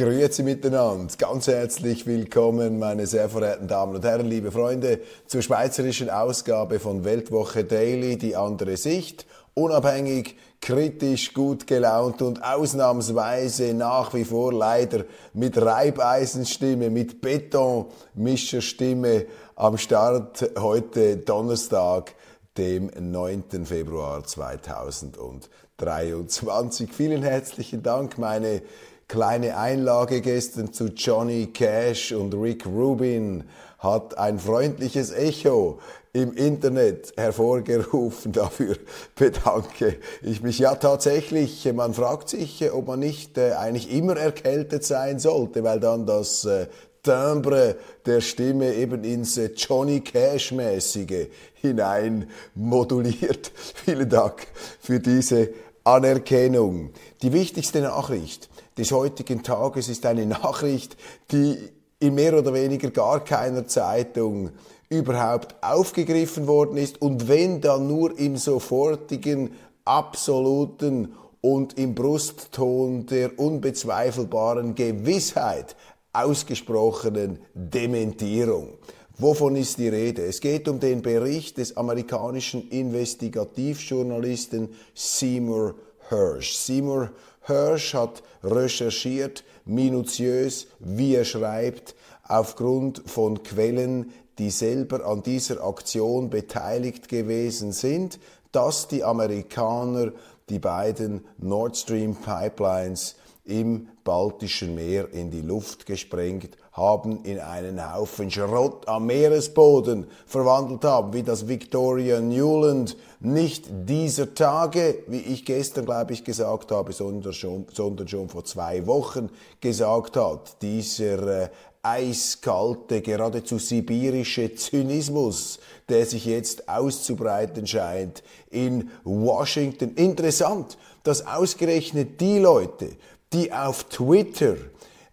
Grüezi 0.00 0.42
miteinander, 0.42 1.14
ganz 1.18 1.46
herzlich 1.46 2.06
willkommen, 2.06 2.78
meine 2.78 3.06
sehr 3.06 3.28
verehrten 3.28 3.68
Damen 3.68 3.96
und 3.96 4.02
Herren, 4.02 4.24
liebe 4.24 4.50
Freunde, 4.50 5.00
zur 5.26 5.42
schweizerischen 5.42 6.08
Ausgabe 6.08 6.80
von 6.80 7.04
Weltwoche 7.04 7.64
Daily, 7.64 8.16
die 8.16 8.34
andere 8.34 8.78
Sicht, 8.78 9.26
unabhängig, 9.52 10.38
kritisch, 10.62 11.34
gut 11.34 11.66
gelaunt 11.66 12.22
und 12.22 12.42
ausnahmsweise 12.42 13.74
nach 13.74 14.14
wie 14.14 14.24
vor 14.24 14.54
leider 14.54 15.04
mit 15.34 15.60
Reibeisenstimme, 15.60 16.88
mit 16.88 17.20
Betonmischerstimme 17.20 19.26
am 19.54 19.76
Start 19.76 20.50
heute 20.58 21.18
Donnerstag, 21.18 22.14
dem 22.56 22.90
9. 22.98 23.66
Februar 23.66 24.24
2023. 24.24 26.90
Vielen 26.90 27.22
herzlichen 27.22 27.82
Dank, 27.82 28.16
meine 28.16 28.62
kleine 29.10 29.56
Einlage 29.56 30.20
gestern 30.20 30.72
zu 30.72 30.86
Johnny 30.86 31.48
Cash 31.48 32.12
und 32.12 32.32
Rick 32.32 32.64
Rubin 32.64 33.42
hat 33.80 34.16
ein 34.16 34.38
freundliches 34.38 35.10
Echo 35.10 35.80
im 36.12 36.32
Internet 36.32 37.12
hervorgerufen. 37.16 38.30
Dafür 38.32 38.76
bedanke 39.16 39.96
ich 40.22 40.42
mich. 40.42 40.60
Ja, 40.60 40.76
tatsächlich, 40.76 41.68
man 41.74 41.92
fragt 41.92 42.28
sich, 42.28 42.70
ob 42.72 42.86
man 42.86 43.00
nicht 43.00 43.36
äh, 43.36 43.54
eigentlich 43.54 43.92
immer 43.92 44.16
erkältet 44.16 44.84
sein 44.84 45.18
sollte, 45.18 45.64
weil 45.64 45.80
dann 45.80 46.06
das 46.06 46.44
äh, 46.44 46.68
Timbre 47.02 47.74
der 48.06 48.20
Stimme 48.20 48.74
eben 48.74 49.02
ins 49.02 49.36
äh, 49.38 49.50
Johnny 49.56 50.02
Cash-mäßige 50.02 51.26
hinein 51.54 52.30
moduliert. 52.54 53.50
Vielen 53.84 54.08
Dank 54.08 54.46
für 54.80 55.00
diese 55.00 55.48
Anerkennung. 55.82 56.90
Die 57.22 57.32
wichtigste 57.32 57.80
Nachricht 57.80 58.49
des 58.76 58.92
heutigen 58.92 59.42
Tages 59.42 59.88
ist 59.88 60.06
eine 60.06 60.26
Nachricht, 60.26 60.96
die 61.30 61.56
in 61.98 62.14
mehr 62.14 62.38
oder 62.38 62.54
weniger 62.54 62.90
gar 62.90 63.24
keiner 63.24 63.66
Zeitung 63.66 64.50
überhaupt 64.88 65.54
aufgegriffen 65.62 66.46
worden 66.46 66.76
ist 66.76 67.00
und 67.00 67.28
wenn 67.28 67.60
dann 67.60 67.86
nur 67.86 68.18
im 68.18 68.36
sofortigen, 68.36 69.52
absoluten 69.84 71.14
und 71.40 71.78
im 71.78 71.94
Brustton 71.94 73.06
der 73.06 73.38
unbezweifelbaren 73.38 74.74
Gewissheit 74.74 75.76
ausgesprochenen 76.12 77.38
Dementierung. 77.54 78.74
Wovon 79.18 79.56
ist 79.56 79.78
die 79.78 79.88
Rede? 79.88 80.24
Es 80.24 80.40
geht 80.40 80.68
um 80.68 80.80
den 80.80 81.02
Bericht 81.02 81.58
des 81.58 81.76
amerikanischen 81.76 82.68
Investigativjournalisten 82.70 84.70
Seymour 84.94 85.74
Hersh. 86.08 86.56
Seymour 86.56 87.10
Hirsch 87.50 87.94
hat 87.94 88.22
recherchiert, 88.42 89.44
minutiös, 89.64 90.68
wie 90.78 91.14
er 91.14 91.24
schreibt, 91.24 91.94
aufgrund 92.26 93.02
von 93.06 93.42
Quellen, 93.42 94.12
die 94.38 94.50
selber 94.50 95.04
an 95.04 95.22
dieser 95.22 95.62
Aktion 95.62 96.30
beteiligt 96.30 97.08
gewesen 97.08 97.72
sind, 97.72 98.18
dass 98.52 98.88
die 98.88 99.04
Amerikaner 99.04 100.12
die 100.50 100.58
beiden 100.58 101.24
Nord 101.38 101.76
Stream 101.76 102.16
Pipelines 102.16 103.16
im 103.44 103.88
Baltischen 104.04 104.74
Meer 104.74 105.12
in 105.12 105.30
die 105.30 105.40
Luft 105.40 105.86
gesprengt 105.86 106.56
haben, 106.72 107.24
in 107.24 107.38
einen 107.40 107.92
Haufen 107.92 108.30
Schrott 108.30 108.86
am 108.86 109.06
Meeresboden 109.06 110.06
verwandelt 110.26 110.84
haben, 110.84 111.12
wie 111.12 111.22
das 111.22 111.48
Victoria 111.48 112.20
Newland 112.20 112.96
nicht 113.18 113.66
dieser 113.68 114.34
Tage, 114.34 115.02
wie 115.08 115.18
ich 115.18 115.44
gestern, 115.44 115.84
glaube 115.84 116.12
ich, 116.12 116.24
gesagt 116.24 116.70
habe, 116.70 116.92
sondern 116.92 117.32
schon, 117.32 117.66
sondern 117.72 118.08
schon 118.08 118.28
vor 118.28 118.44
zwei 118.44 118.86
Wochen 118.86 119.30
gesagt 119.60 120.16
hat. 120.16 120.62
Dieser 120.62 121.42
äh, 121.42 121.48
eiskalte, 121.82 123.00
geradezu 123.00 123.58
sibirische 123.58 124.54
Zynismus, 124.54 125.58
der 125.88 126.04
sich 126.06 126.26
jetzt 126.26 126.68
auszubreiten 126.68 127.66
scheint 127.66 128.22
in 128.50 128.90
Washington. 129.04 129.94
Interessant, 129.94 130.76
dass 131.02 131.26
ausgerechnet 131.26 132.20
die 132.20 132.38
Leute, 132.38 132.90
die 133.32 133.52
auf 133.52 133.84
Twitter 133.84 134.56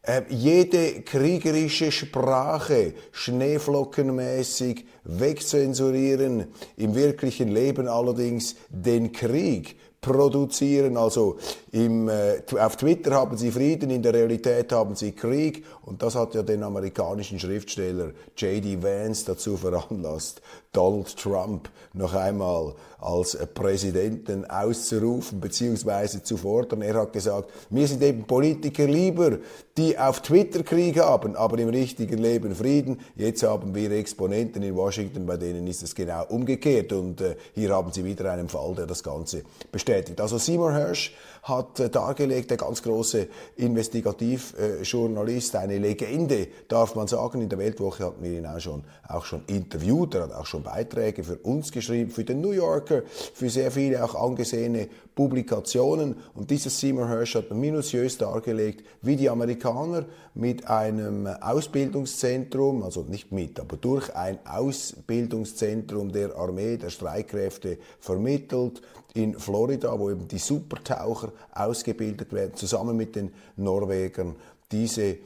äh, 0.01 0.23
jede 0.29 1.01
kriegerische 1.01 1.91
Sprache 1.91 2.93
schneeflockenmäßig 3.11 4.85
wegzensurieren, 5.03 6.47
im 6.75 6.95
wirklichen 6.95 7.49
Leben 7.49 7.87
allerdings 7.87 8.55
den 8.69 9.11
Krieg 9.11 9.77
produzieren. 10.07 10.97
Also 10.97 11.37
im, 11.71 12.09
äh, 12.09 12.41
auf 12.59 12.77
Twitter 12.77 13.11
haben 13.11 13.37
sie 13.37 13.51
Frieden, 13.51 13.89
in 13.89 14.01
der 14.01 14.13
Realität 14.13 14.71
haben 14.71 14.95
sie 14.95 15.11
Krieg. 15.11 15.65
Und 15.85 16.01
das 16.01 16.15
hat 16.15 16.33
ja 16.33 16.43
den 16.43 16.63
amerikanischen 16.63 17.39
Schriftsteller 17.39 18.11
J.D. 18.35 18.81
Vance 18.81 19.25
dazu 19.25 19.57
veranlasst, 19.57 20.41
Donald 20.71 21.15
Trump 21.17 21.69
noch 21.93 22.13
einmal 22.13 22.73
als 22.99 23.37
Präsidenten 23.53 24.45
auszurufen 24.49 25.39
bzw. 25.39 26.23
zu 26.23 26.37
fordern. 26.37 26.81
Er 26.81 26.95
hat 26.95 27.13
gesagt, 27.13 27.51
mir 27.69 27.87
sind 27.87 28.01
eben 28.01 28.23
Politiker 28.23 28.85
lieber, 28.85 29.37
die 29.77 29.97
auf 29.97 30.21
Twitter 30.21 30.63
Krieg 30.63 30.99
haben, 30.99 31.35
aber 31.35 31.59
im 31.59 31.69
richtigen 31.69 32.17
Leben 32.17 32.55
Frieden. 32.55 32.99
Jetzt 33.15 33.43
haben 33.43 33.75
wir 33.75 33.91
Exponenten 33.91 34.63
in 34.63 34.75
Washington, 34.75 35.27
bei 35.27 35.37
denen 35.37 35.67
ist 35.67 35.83
es 35.83 35.93
genau 35.93 36.25
umgekehrt. 36.25 36.91
Und 36.91 37.21
äh, 37.21 37.35
hier 37.53 37.69
haben 37.75 37.91
Sie 37.91 38.03
wieder 38.03 38.31
einen 38.31 38.49
Fall, 38.49 38.73
der 38.75 38.87
das 38.87 39.03
Ganze 39.03 39.43
bestätigt. 39.71 40.19
Also 40.19 40.39
Seymour 40.39 40.73
Hirsch 40.73 41.13
hat 41.43 41.79
äh, 41.79 41.89
dargelegt, 41.89 42.49
der 42.49 42.57
ganz 42.57 42.81
große 42.81 43.27
Investigativjournalist, 43.57 45.53
äh, 45.53 45.57
eine 45.59 45.77
Legende, 45.77 46.47
darf 46.67 46.95
man 46.95 47.07
sagen. 47.07 47.41
In 47.41 47.49
der 47.49 47.59
Weltwoche 47.59 48.05
hatten 48.05 48.23
wir 48.23 48.31
ihn 48.31 48.47
auch 48.47 48.59
schon, 48.59 48.83
auch 49.07 49.25
schon 49.25 49.43
interviewt, 49.45 50.15
er 50.15 50.23
hat 50.23 50.33
auch 50.33 50.47
schon 50.47 50.63
Beiträge 50.63 51.23
für 51.23 51.37
uns 51.37 51.71
geschrieben, 51.71 52.09
für 52.09 52.23
den 52.23 52.41
New 52.41 52.51
Yorker, 52.89 53.07
für 53.33 53.49
sehr 53.49 53.71
viele 53.71 54.03
auch 54.03 54.15
angesehene 54.15 54.87
Publikationen. 55.15 56.15
Und 56.33 56.49
dieses 56.49 56.79
Seymour 56.79 57.09
Hirsch 57.09 57.35
hat 57.35 57.51
minutiös 57.51 58.17
dargelegt, 58.17 58.85
wie 59.01 59.15
die 59.15 59.29
Amerikaner 59.29 60.05
mit 60.33 60.67
einem 60.67 61.27
Ausbildungszentrum, 61.27 62.83
also 62.83 63.03
nicht 63.03 63.31
mit, 63.31 63.59
aber 63.59 63.77
durch 63.77 64.15
ein 64.15 64.39
Ausbildungszentrum 64.45 66.11
der 66.11 66.35
Armee, 66.35 66.77
der 66.77 66.89
Streitkräfte 66.89 67.77
vermittelt, 67.99 68.81
in 69.13 69.33
Florida, 69.39 69.97
wo 69.99 70.11
eben 70.11 70.27
die 70.27 70.37
Supertaucher 70.37 71.31
ausgebildet 71.51 72.33
werden, 72.33 72.55
zusammen 72.55 72.95
mit 72.95 73.15
den 73.15 73.31
Norwegern 73.55 74.35
diese 74.71 75.17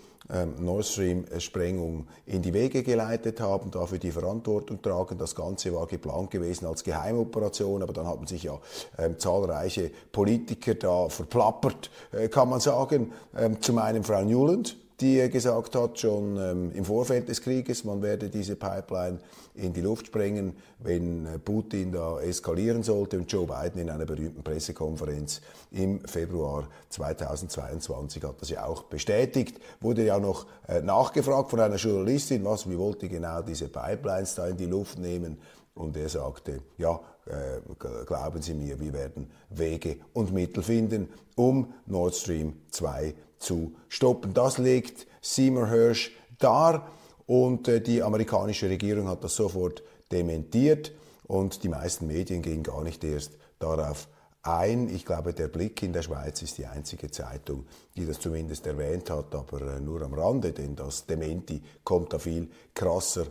Nord 0.59 0.85
Stream-Sprengung 0.85 2.07
in 2.25 2.41
die 2.41 2.53
Wege 2.53 2.83
geleitet 2.83 3.41
haben, 3.41 3.69
dafür 3.71 3.97
die 3.97 4.11
Verantwortung 4.11 4.81
tragen. 4.81 5.17
Das 5.17 5.35
Ganze 5.35 5.73
war 5.73 5.87
geplant 5.87 6.31
gewesen 6.31 6.65
als 6.65 6.83
Geheimoperation, 6.83 7.83
aber 7.83 7.93
dann 7.93 8.07
haben 8.07 8.27
sich 8.27 8.43
ja 8.43 8.57
ähm, 8.97 9.19
zahlreiche 9.19 9.91
Politiker 10.11 10.75
da 10.75 11.09
verplappert, 11.09 11.91
äh, 12.11 12.29
kann 12.29 12.49
man 12.49 12.59
sagen. 12.59 13.11
Ähm, 13.37 13.61
zum 13.61 13.77
einen 13.77 14.03
Frau 14.03 14.23
Newland, 14.23 14.77
die 15.01 15.29
gesagt 15.29 15.75
hat, 15.75 15.99
schon 15.99 16.37
ähm, 16.37 16.71
im 16.73 16.85
Vorfeld 16.85 17.27
des 17.27 17.41
Krieges, 17.41 17.83
man 17.83 18.01
werde 18.01 18.29
diese 18.29 18.55
Pipeline 18.55 19.17
in 19.55 19.73
die 19.73 19.81
Luft 19.81 20.07
sprengen, 20.07 20.53
wenn 20.79 21.25
äh, 21.25 21.39
Putin 21.39 21.91
da 21.91 22.21
eskalieren 22.21 22.83
sollte. 22.83 23.17
Und 23.17 23.31
Joe 23.31 23.47
Biden 23.47 23.81
in 23.81 23.89
einer 23.89 24.05
berühmten 24.05 24.43
Pressekonferenz 24.43 25.41
im 25.71 25.99
Februar 26.05 26.67
2022 26.89 28.23
hat 28.23 28.41
das 28.41 28.49
ja 28.49 28.65
auch 28.65 28.83
bestätigt. 28.83 29.59
Wurde 29.81 30.05
ja 30.05 30.19
noch 30.19 30.45
äh, 30.67 30.81
nachgefragt 30.81 31.49
von 31.49 31.59
einer 31.59 31.77
Journalistin, 31.77 32.45
was, 32.45 32.69
wie 32.69 32.77
wollte 32.77 33.09
genau 33.09 33.41
diese 33.41 33.67
Pipelines 33.67 34.35
da 34.35 34.47
in 34.47 34.57
die 34.57 34.67
Luft 34.67 34.99
nehmen? 34.99 35.37
Und 35.73 35.97
er 35.97 36.09
sagte, 36.09 36.61
ja, 36.77 36.99
äh, 37.25 37.61
glauben 38.05 38.41
Sie 38.41 38.53
mir, 38.53 38.79
wir 38.79 38.93
werden 38.93 39.31
Wege 39.49 39.97
und 40.13 40.33
Mittel 40.33 40.63
finden, 40.63 41.09
um 41.35 41.73
Nord 41.85 42.15
Stream 42.15 42.53
2 42.71 43.13
zu 43.41 43.73
stoppen. 43.89 44.33
Das 44.33 44.57
legt 44.57 45.07
Seymour 45.21 45.67
Hirsch 45.67 46.11
dar. 46.37 46.87
Und 47.27 47.67
äh, 47.67 47.81
die 47.81 48.03
amerikanische 48.03 48.69
Regierung 48.69 49.07
hat 49.07 49.23
das 49.23 49.35
sofort 49.35 49.83
dementiert 50.11 50.91
und 51.27 51.63
die 51.63 51.69
meisten 51.69 52.07
Medien 52.07 52.41
gehen 52.41 52.63
gar 52.63 52.83
nicht 52.83 53.03
erst 53.03 53.37
darauf 53.59 54.09
ein. 54.43 54.89
Ich 54.89 55.05
glaube, 55.05 55.33
der 55.33 55.47
Blick 55.47 55.81
in 55.83 55.93
der 55.93 56.01
Schweiz 56.01 56.41
ist 56.41 56.57
die 56.57 56.65
einzige 56.65 57.09
Zeitung, 57.09 57.65
die 57.95 58.05
das 58.05 58.19
zumindest 58.19 58.67
erwähnt 58.67 59.09
hat, 59.09 59.33
aber 59.33 59.61
äh, 59.61 59.79
nur 59.79 60.01
am 60.01 60.13
Rande, 60.13 60.51
denn 60.51 60.75
das 60.75 61.05
Dementi 61.05 61.61
kommt 61.83 62.11
da 62.11 62.19
viel 62.19 62.49
krasser 62.73 63.27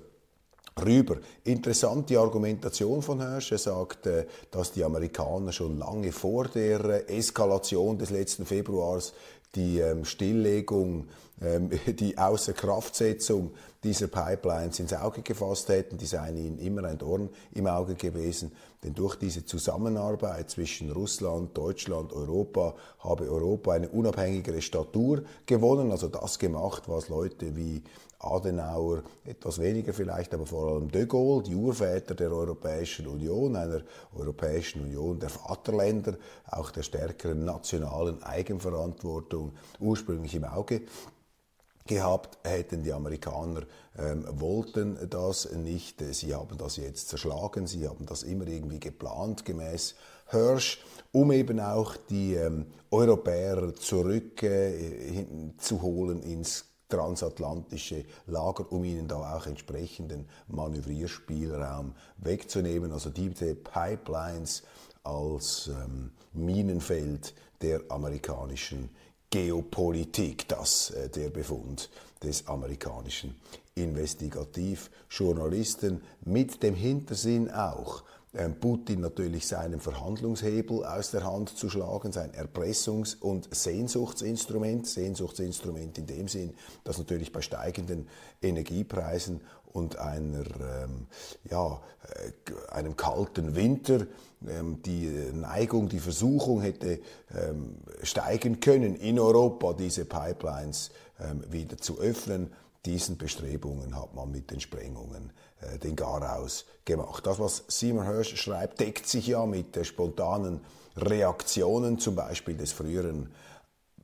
rüber. 0.84 1.16
Interessant 1.44 2.10
die 2.10 2.16
Argumentation 2.16 3.02
von 3.02 3.20
Hirsch. 3.20 3.52
Er 3.52 3.58
sagt, 3.58 4.06
äh, 4.06 4.26
dass 4.50 4.72
die 4.72 4.84
Amerikaner 4.84 5.52
schon 5.52 5.78
lange 5.78 6.12
vor 6.12 6.48
der 6.48 6.84
äh, 7.08 7.18
Eskalation 7.18 7.98
des 7.98 8.10
letzten 8.10 8.46
Februars 8.46 9.12
die 9.54 9.80
ähm, 9.80 10.04
Stilllegung, 10.04 11.08
ähm, 11.40 11.70
die 11.86 12.16
Außerkraftsetzung 12.16 13.52
dieser 13.82 14.08
Pipelines 14.08 14.78
ins 14.78 14.92
Auge 14.92 15.22
gefasst 15.22 15.68
hätten. 15.68 15.98
Die 15.98 16.06
seien 16.06 16.36
ihnen 16.36 16.58
immer 16.58 16.84
ein 16.84 16.98
Dorn 16.98 17.30
im 17.52 17.66
Auge 17.66 17.94
gewesen. 17.94 18.52
Denn 18.84 18.94
durch 18.94 19.16
diese 19.16 19.44
Zusammenarbeit 19.44 20.50
zwischen 20.50 20.90
Russland, 20.90 21.56
Deutschland, 21.56 22.12
Europa 22.12 22.74
habe 23.00 23.30
Europa 23.30 23.72
eine 23.72 23.88
unabhängigere 23.88 24.62
Statur 24.62 25.22
gewonnen, 25.46 25.90
also 25.90 26.08
das 26.08 26.38
gemacht, 26.38 26.84
was 26.86 27.08
Leute 27.08 27.56
wie 27.56 27.82
Adenauer, 28.20 29.02
etwas 29.24 29.58
weniger 29.58 29.94
vielleicht, 29.94 30.34
aber 30.34 30.46
vor 30.46 30.72
allem 30.72 30.90
de 30.90 31.06
Gaulle, 31.06 31.42
die 31.42 31.54
Urväter 31.54 32.14
der 32.14 32.30
Europäischen 32.30 33.06
Union, 33.06 33.56
einer 33.56 33.80
Europäischen 34.14 34.82
Union 34.82 35.18
der 35.18 35.30
Vaterländer, 35.30 36.16
auch 36.46 36.70
der 36.70 36.82
stärkeren 36.82 37.44
nationalen 37.44 38.22
Eigenverantwortung 38.22 39.52
ursprünglich 39.78 40.34
im 40.34 40.44
Auge 40.44 40.82
gehabt 41.86 42.38
hätten. 42.44 42.82
Die 42.82 42.92
Amerikaner 42.92 43.62
ähm, 43.98 44.26
wollten 44.30 44.98
das 45.08 45.50
nicht. 45.52 46.02
Sie 46.14 46.34
haben 46.34 46.58
das 46.58 46.76
jetzt 46.76 47.08
zerschlagen. 47.08 47.66
Sie 47.66 47.88
haben 47.88 48.06
das 48.06 48.22
immer 48.22 48.46
irgendwie 48.46 48.80
geplant, 48.80 49.44
gemäß 49.44 49.96
Hirsch, 50.26 50.84
um 51.10 51.32
eben 51.32 51.58
auch 51.58 51.96
die 52.08 52.34
ähm, 52.34 52.66
Europäer 52.90 53.74
zurückzuholen 53.74 56.22
äh, 56.22 56.32
ins 56.32 56.69
transatlantische 56.90 58.04
Lager, 58.26 58.70
um 58.70 58.84
ihnen 58.84 59.08
da 59.08 59.36
auch 59.36 59.46
entsprechenden 59.46 60.28
Manövrierspielraum 60.48 61.94
wegzunehmen. 62.18 62.92
Also 62.92 63.08
diese 63.08 63.54
Pipelines 63.54 64.64
als 65.02 65.68
ähm, 65.68 66.10
Minenfeld 66.34 67.32
der 67.62 67.80
amerikanischen 67.88 68.90
Geopolitik, 69.30 70.46
das 70.48 70.90
äh, 70.90 71.08
der 71.08 71.30
Befund 71.30 71.88
des 72.22 72.46
amerikanischen 72.46 73.34
Investigativjournalisten 73.74 76.02
mit 76.22 76.62
dem 76.62 76.74
Hintersinn 76.74 77.50
auch, 77.50 78.02
Putin 78.60 79.00
natürlich 79.00 79.48
seinen 79.48 79.80
Verhandlungshebel 79.80 80.84
aus 80.84 81.10
der 81.10 81.24
Hand 81.24 81.48
zu 81.48 81.68
schlagen, 81.68 82.12
sein 82.12 82.30
Erpressungs- 82.30 83.18
und 83.18 83.52
Sehnsuchtsinstrument, 83.52 84.86
Sehnsuchtsinstrument 84.86 85.98
in 85.98 86.06
dem 86.06 86.28
Sinn, 86.28 86.54
dass 86.84 86.98
natürlich 86.98 87.32
bei 87.32 87.40
steigenden 87.40 88.06
Energiepreisen 88.40 89.40
und 89.72 89.98
einer, 89.98 90.44
ähm, 90.60 91.06
ja, 91.48 91.80
äh, 92.04 92.72
einem 92.72 92.96
kalten 92.96 93.56
Winter 93.56 94.06
ähm, 94.46 94.80
die 94.82 95.06
Neigung, 95.32 95.88
die 95.88 96.00
Versuchung 96.00 96.60
hätte 96.60 97.00
ähm, 97.34 97.78
steigen 98.02 98.60
können, 98.60 98.94
in 98.94 99.18
Europa 99.18 99.72
diese 99.72 100.04
Pipelines 100.04 100.90
ähm, 101.18 101.44
wieder 101.50 101.78
zu 101.78 101.98
öffnen. 101.98 102.52
Diesen 102.86 103.18
Bestrebungen 103.18 103.96
hat 103.96 104.14
man 104.14 104.30
mit 104.30 104.50
den 104.50 104.60
Sprengungen 104.60 105.32
den 105.82 105.96
Garaus 105.96 106.64
gemacht. 106.84 107.26
Das, 107.26 107.38
was 107.38 107.64
Seymour 107.68 108.04
Hirsch 108.04 108.36
schreibt, 108.36 108.80
deckt 108.80 109.06
sich 109.06 109.26
ja 109.26 109.44
mit 109.46 109.76
der 109.76 109.84
spontanen 109.84 110.60
Reaktionen, 110.96 111.98
zum 111.98 112.14
Beispiel 112.14 112.56
des 112.56 112.72
früheren 112.72 113.30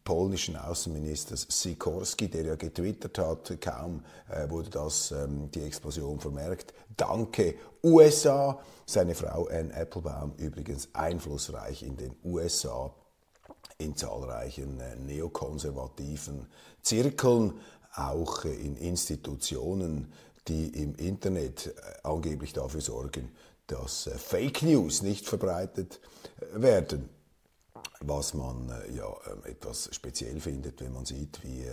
polnischen 0.07 0.57
Außenministers 0.57 1.47
Sikorski, 1.51 2.29
der 2.29 2.45
ja 2.45 2.55
getwittert 2.55 3.19
hat, 3.19 3.61
kaum 3.61 4.05
äh, 4.31 4.49
wurde 4.49 4.71
das, 4.71 5.11
ähm, 5.11 5.51
die 5.51 5.63
Explosion 5.63 6.21
vermerkt. 6.21 6.73
Danke 6.97 7.57
USA. 7.83 8.59
Seine 8.87 9.17
Frau 9.17 9.49
Anne 9.49 9.75
Applebaum 9.75 10.33
übrigens 10.37 10.89
einflussreich 10.93 11.83
in 11.83 11.97
den 11.97 12.15
USA 12.25 12.95
in 13.79 13.97
zahlreichen 13.97 14.81
äh, 14.81 14.97
neokonservativen 14.97 16.47
Zirkeln, 16.83 17.55
auch 17.95 18.45
äh, 18.45 18.55
in 18.55 18.77
Institutionen, 18.77 20.13
die 20.49 20.69
im 20.83 20.95
Internet 20.97 21.67
äh, 21.67 21.73
angeblich 22.03 22.53
dafür 22.53 22.81
sorgen, 22.81 23.33
dass 23.67 24.07
äh, 24.07 24.19
Fake 24.19 24.63
News 24.63 25.03
nicht 25.03 25.27
verbreitet 25.27 26.01
äh, 26.41 26.63
werden 26.63 27.09
was 28.01 28.35
man 28.35 28.69
ja 28.95 29.09
ähm, 29.31 29.43
etwas 29.45 29.89
speziell 29.93 30.39
findet, 30.41 30.81
wenn 30.81 30.93
man 30.93 31.05
sieht, 31.07 31.43
wie 31.43 31.65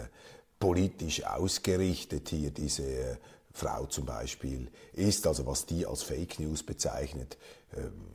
politisch 0.57 1.23
ausgerichtet 1.25 2.29
hier 2.29 2.51
diese 2.51 3.17
Frau 3.51 3.85
zum 3.85 4.05
Beispiel 4.05 4.69
ist, 4.93 5.27
also 5.27 5.45
was 5.45 5.65
die 5.65 5.85
als 5.85 6.01
Fake 6.01 6.39
News 6.39 6.63
bezeichnet, 6.63 7.37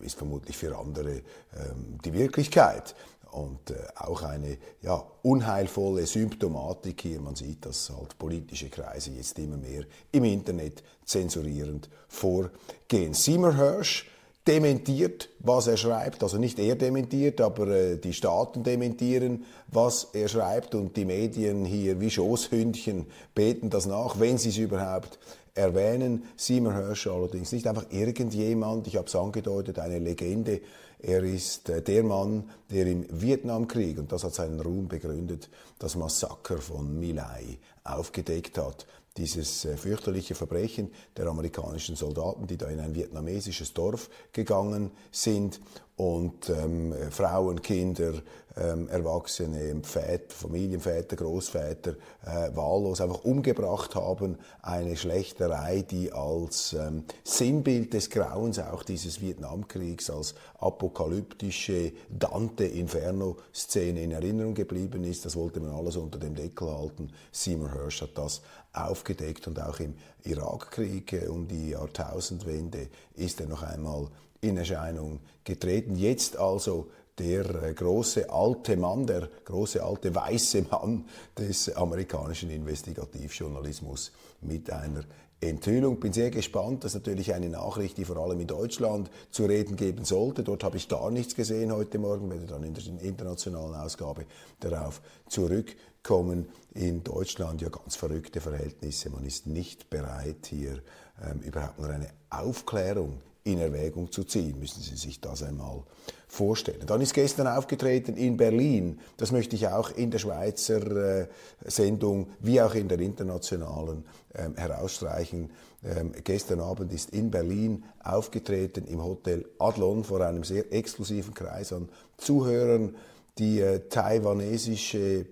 ist 0.01 0.17
vermutlich 0.17 0.57
für 0.57 0.77
andere 0.77 1.17
ähm, 1.55 1.99
die 2.05 2.13
Wirklichkeit. 2.13 2.95
Und 3.31 3.75
auch 3.97 4.23
eine 4.23 4.57
ja, 4.83 5.05
unheilvolle 5.23 6.07
Symptomatik 6.07 7.03
hier. 7.03 7.21
Man 7.21 7.37
sieht, 7.37 7.67
dass 7.67 7.91
halt 7.91 8.19
politische 8.19 8.69
Kreise 8.69 9.11
jetzt 9.13 9.39
immer 9.39 9.57
mehr 9.57 9.85
im 10.13 10.25
Internet 10.25 10.83
zensurierend 11.05 11.89
vorgehen. 12.09 13.15
Seymour 13.15 13.55
Hirsch, 13.55 14.07
dementiert, 14.49 15.29
was 15.41 15.67
er 15.67 15.77
schreibt. 15.77 16.23
Also 16.23 16.39
nicht 16.39 16.59
er 16.59 16.75
dementiert, 16.75 17.41
aber 17.41 17.69
äh, 17.69 17.99
die 17.99 18.15
Staaten 18.15 18.65
dementieren, 18.65 19.45
was 19.69 20.09
er 20.15 20.27
schreibt. 20.29 20.75
Und 20.75 20.97
die 20.97 21.05
Medien 21.05 21.67
hier 21.67 22.01
wie 22.01 22.11
Schoßhündchen 22.11 23.07
beten 23.35 23.69
das 23.69 23.87
nach, 23.87 24.19
wenn 24.19 24.39
sie 24.39 24.49
es 24.49 24.57
überhaupt 24.57 25.19
erwähnen. 25.55 26.25
Seymour 26.37 26.75
Hirsch 26.75 27.07
allerdings 27.07 27.53
nicht 27.53 27.67
einfach 27.67 27.87
irgendjemand, 27.91 28.87
ich 28.87 28.97
habe 28.97 29.07
es 29.07 29.17
angedeutet, 29.17 29.79
eine 29.79 29.99
Legende. 29.99 30.61
Er 31.01 31.23
ist 31.23 31.69
äh, 31.69 31.83
der 31.83 32.03
Mann, 32.03 32.51
der 32.71 32.87
im 32.87 33.07
Vietnamkrieg, 33.09 33.99
und 33.99 34.11
das 34.11 34.25
hat 34.25 34.35
seinen 34.35 34.61
Ruhm 34.61 34.89
begründet, 34.89 35.49
das 35.79 35.97
Massaker 35.97 36.59
von 36.59 36.99
Milai 36.99 37.59
aufgedeckt 37.85 38.59
hat 38.59 38.87
dieses 39.19 39.65
äh, 39.65 39.77
fürchterliche 39.77 40.35
Verbrechen 40.35 40.93
der 41.17 41.27
amerikanischen 41.27 41.97
Soldaten, 41.97 42.47
die 42.47 42.57
da 42.57 42.69
in 42.69 42.81
ein 42.81 42.95
vietnamesisches 42.95 43.75
Dorf 43.75 44.09
gegangen 44.33 44.93
sind 45.11 45.61
und 45.99 46.49
ähm, 46.49 46.95
Frauen, 47.11 47.61
Kinder, 47.61 48.15
ähm, 48.57 48.89
Erwachsene, 48.89 49.81
Väter, 49.83 50.35
Familienväter, 50.35 51.17
Großväter 51.17 51.97
äh, 52.25 52.55
wahllos 52.55 53.01
einfach 53.01 53.25
umgebracht 53.25 53.97
haben. 53.97 54.39
Eine 54.63 54.97
Schlechterei, 54.97 55.83
die 55.83 56.13
als 56.13 56.73
ähm, 56.73 57.05
Sinnbild 57.25 57.95
des 57.95 58.11
Grauens 58.11 58.61
auch 58.61 58.85
dieses 58.85 59.21
Vietnamkriegs, 59.21 60.09
als 60.09 60.37
apokalyptische 60.61 61.93
Dante-Inferno-Szene 62.11 64.01
in 64.01 64.13
Erinnerung 64.13 64.55
geblieben 64.55 65.03
ist. 65.03 65.25
Das 65.25 65.35
wollte 65.35 65.59
man 65.59 65.73
alles 65.73 65.97
unter 65.97 66.19
dem 66.19 66.37
Deckel 66.37 66.71
halten. 66.71 67.11
Seymour 67.33 67.73
Hirsch 67.73 68.03
hat 68.03 68.17
das 68.17 68.41
aufgedeckt 68.73 69.49
und 69.49 69.61
auch 69.61 69.81
im 69.81 69.95
Irakkrieg 70.23 71.13
äh, 71.13 71.27
um 71.27 71.49
die 71.49 71.71
Jahrtausendwende 71.71 72.89
ist 73.15 73.41
er 73.41 73.47
noch 73.47 73.65
einmal 73.65 74.09
in 74.41 74.57
Erscheinung 74.57 75.21
getreten. 75.45 75.97
Jetzt 75.97 76.37
also 76.37 76.91
der 77.19 77.63
äh, 77.63 77.75
große 77.75 78.31
alte 78.31 78.77
Mann, 78.77 79.07
der 79.07 79.29
große 79.45 79.83
alte 79.83 80.15
weiße 80.15 80.67
Mann 80.71 81.05
des 81.37 81.75
amerikanischen 81.75 82.51
Investigativjournalismus 82.51 84.13
mit 84.41 84.71
einer 84.71 85.05
Enthüllung. 85.41 86.01
Bin 86.01 86.13
sehr 86.13 86.31
gespannt. 86.31 86.85
Das 86.85 86.95
ist 86.95 87.07
natürlich 87.07 87.33
eine 87.33 87.49
Nachricht, 87.49 87.97
die 87.97 88.05
vor 88.05 88.17
allem 88.17 88.41
in 88.41 88.47
Deutschland 88.47 89.11
zu 89.31 89.47
reden 89.47 89.77
geben 89.77 90.05
sollte. 90.05 90.43
Dort 90.43 90.65
habe 90.65 90.77
ich 90.77 90.89
gar 90.89 91.11
nichts 91.11 91.35
gesehen 91.35 91.73
heute 91.73 91.99
Morgen, 91.99 92.31
werde 92.31 92.47
dann 92.47 92.65
in 92.65 92.75
der 92.75 92.85
internationalen 93.03 93.75
Ausgabe 93.75 94.27
darauf 94.61 95.01
zurückkommen. 95.29 96.49
In 96.75 97.05
Deutschland 97.05 97.61
ja 97.63 97.69
ganz 97.69 97.97
verrückte 97.97 98.41
Verhältnisse. 98.41 99.11
Man 99.11 99.25
ist 99.25 99.47
nicht 99.47 99.91
bereit, 99.91 100.47
hier 100.49 100.83
ähm, 101.25 101.41
überhaupt 101.41 101.79
nur 101.79 101.91
eine 101.91 102.09
Aufklärung 102.31 103.21
in 103.49 103.59
Erwägung 103.59 104.13
zu 104.13 104.23
ziehen. 104.25 104.61
Müssen 104.61 104.83
Sie 104.83 104.97
sich 104.97 105.21
das 105.21 105.43
einmal 105.43 105.83
vorstellen. 106.27 106.87
Dann 106.87 107.01
ist 107.01 107.15
gestern 107.15 107.47
aufgetreten 107.47 108.17
in 108.17 108.37
Berlin, 108.37 109.01
das 109.17 109.33
möchte 109.33 109.57
ich 109.57 109.69
auch 109.69 109.91
in 109.91 110.11
der 110.11 110.19
Schweizer 110.19 111.23
äh, 111.23 111.29
Sendung 111.65 112.29
wie 112.41 112.61
auch 112.61 112.75
in 112.75 112.89
der 112.89 113.01
internationalen 113.01 114.05
ähm, 114.35 114.55
herausstreichen. 114.57 115.51
Ähm, 115.83 116.13
gestern 116.25 116.61
Abend 116.61 116.93
ist 116.93 117.09
in 117.11 117.31
Berlin 117.31 117.85
aufgetreten 118.05 118.85
im 118.87 119.03
Hotel 119.03 119.47
Adlon 119.59 120.05
vor 120.05 120.21
einem 120.21 120.45
sehr 120.45 120.71
exklusiven 120.73 121.33
Kreis 121.33 121.73
an 121.73 121.89
Zuhörern 122.19 122.95
die 123.39 123.61
äh, 123.61 123.89
taiwanesische 123.89 125.25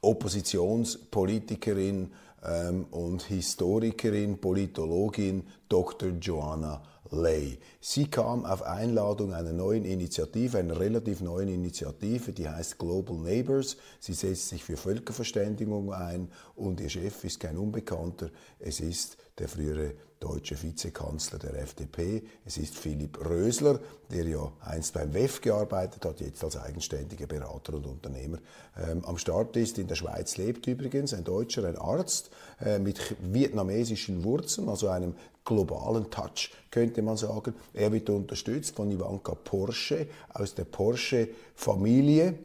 Oppositionspolitikerin 0.00 2.10
ähm, 2.44 2.86
und 2.90 3.22
Historikerin, 3.22 4.38
Politologin 4.38 5.44
Dr. 5.68 6.08
Joanna 6.20 6.82
Lay. 7.12 7.58
Sie 7.80 8.08
kam 8.08 8.46
auf 8.46 8.62
Einladung 8.62 9.34
einer 9.34 9.52
neuen 9.52 9.84
Initiative, 9.84 10.58
einer 10.58 10.80
relativ 10.80 11.20
neuen 11.20 11.48
Initiative, 11.48 12.32
die 12.32 12.48
heißt 12.48 12.78
Global 12.78 13.18
Neighbors. 13.18 13.76
Sie 14.00 14.14
setzt 14.14 14.48
sich 14.48 14.64
für 14.64 14.78
Völkerverständigung 14.78 15.92
ein 15.92 16.30
und 16.56 16.80
ihr 16.80 16.88
Chef 16.88 17.22
ist 17.24 17.38
kein 17.38 17.58
Unbekannter, 17.58 18.30
es 18.58 18.80
ist 18.80 19.18
der 19.38 19.48
frühere 19.48 19.94
deutsche 20.22 20.62
Vizekanzler 20.62 21.38
der 21.38 21.54
FDP. 21.60 22.22
Es 22.44 22.56
ist 22.56 22.76
Philipp 22.76 23.18
Rösler, 23.28 23.80
der 24.10 24.24
ja 24.24 24.52
einst 24.60 24.94
beim 24.94 25.12
WEF 25.12 25.40
gearbeitet 25.40 26.04
hat, 26.04 26.20
jetzt 26.20 26.44
als 26.44 26.56
eigenständiger 26.56 27.26
Berater 27.26 27.74
und 27.74 27.86
Unternehmer 27.86 28.38
ähm, 28.76 29.04
am 29.04 29.18
Start 29.18 29.56
ist. 29.56 29.78
In 29.78 29.88
der 29.88 29.96
Schweiz 29.96 30.36
lebt 30.36 30.66
übrigens 30.66 31.12
ein 31.12 31.24
Deutscher, 31.24 31.64
ein 31.64 31.76
Arzt 31.76 32.30
äh, 32.60 32.78
mit 32.78 33.00
vietnamesischen 33.20 34.22
Wurzeln, 34.22 34.68
also 34.68 34.88
einem 34.88 35.14
globalen 35.44 36.08
Touch, 36.10 36.52
könnte 36.70 37.02
man 37.02 37.16
sagen. 37.16 37.54
Er 37.74 37.90
wird 37.92 38.08
unterstützt 38.08 38.76
von 38.76 38.90
Ivanka 38.92 39.34
Porsche 39.34 40.06
aus 40.32 40.54
der 40.54 40.64
Porsche-Familie 40.64 42.38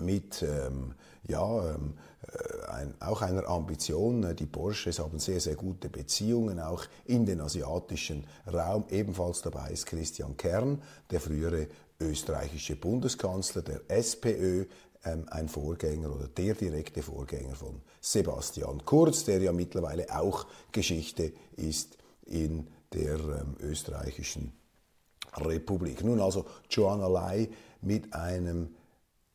mit 0.00 0.42
ähm, 0.42 0.94
ja, 1.26 1.74
ähm, 1.74 1.94
äh, 1.94 2.13
ein, 2.68 2.94
auch 3.00 3.22
einer 3.22 3.48
Ambition. 3.48 4.34
Die 4.36 4.46
Porsches 4.46 4.98
haben 4.98 5.18
sehr, 5.18 5.40
sehr 5.40 5.56
gute 5.56 5.88
Beziehungen, 5.88 6.60
auch 6.60 6.84
in 7.04 7.26
den 7.26 7.40
asiatischen 7.40 8.26
Raum. 8.46 8.84
Ebenfalls 8.90 9.42
dabei 9.42 9.70
ist 9.70 9.86
Christian 9.86 10.36
Kern, 10.36 10.82
der 11.10 11.20
frühere 11.20 11.68
österreichische 12.00 12.76
Bundeskanzler 12.76 13.62
der 13.62 13.80
SPÖ, 13.88 14.66
ähm, 15.04 15.26
ein 15.30 15.48
Vorgänger 15.48 16.14
oder 16.14 16.28
der 16.28 16.54
direkte 16.54 17.02
Vorgänger 17.02 17.54
von 17.54 17.80
Sebastian 18.00 18.84
Kurz, 18.84 19.24
der 19.24 19.40
ja 19.40 19.52
mittlerweile 19.52 20.06
auch 20.14 20.46
Geschichte 20.72 21.32
ist 21.56 21.98
in 22.26 22.68
der 22.92 23.14
ähm, 23.14 23.56
österreichischen 23.60 24.52
Republik. 25.36 26.02
Nun 26.04 26.20
also 26.20 26.46
Joanna 26.70 27.08
Lai 27.08 27.48
mit 27.80 28.12
einem 28.14 28.74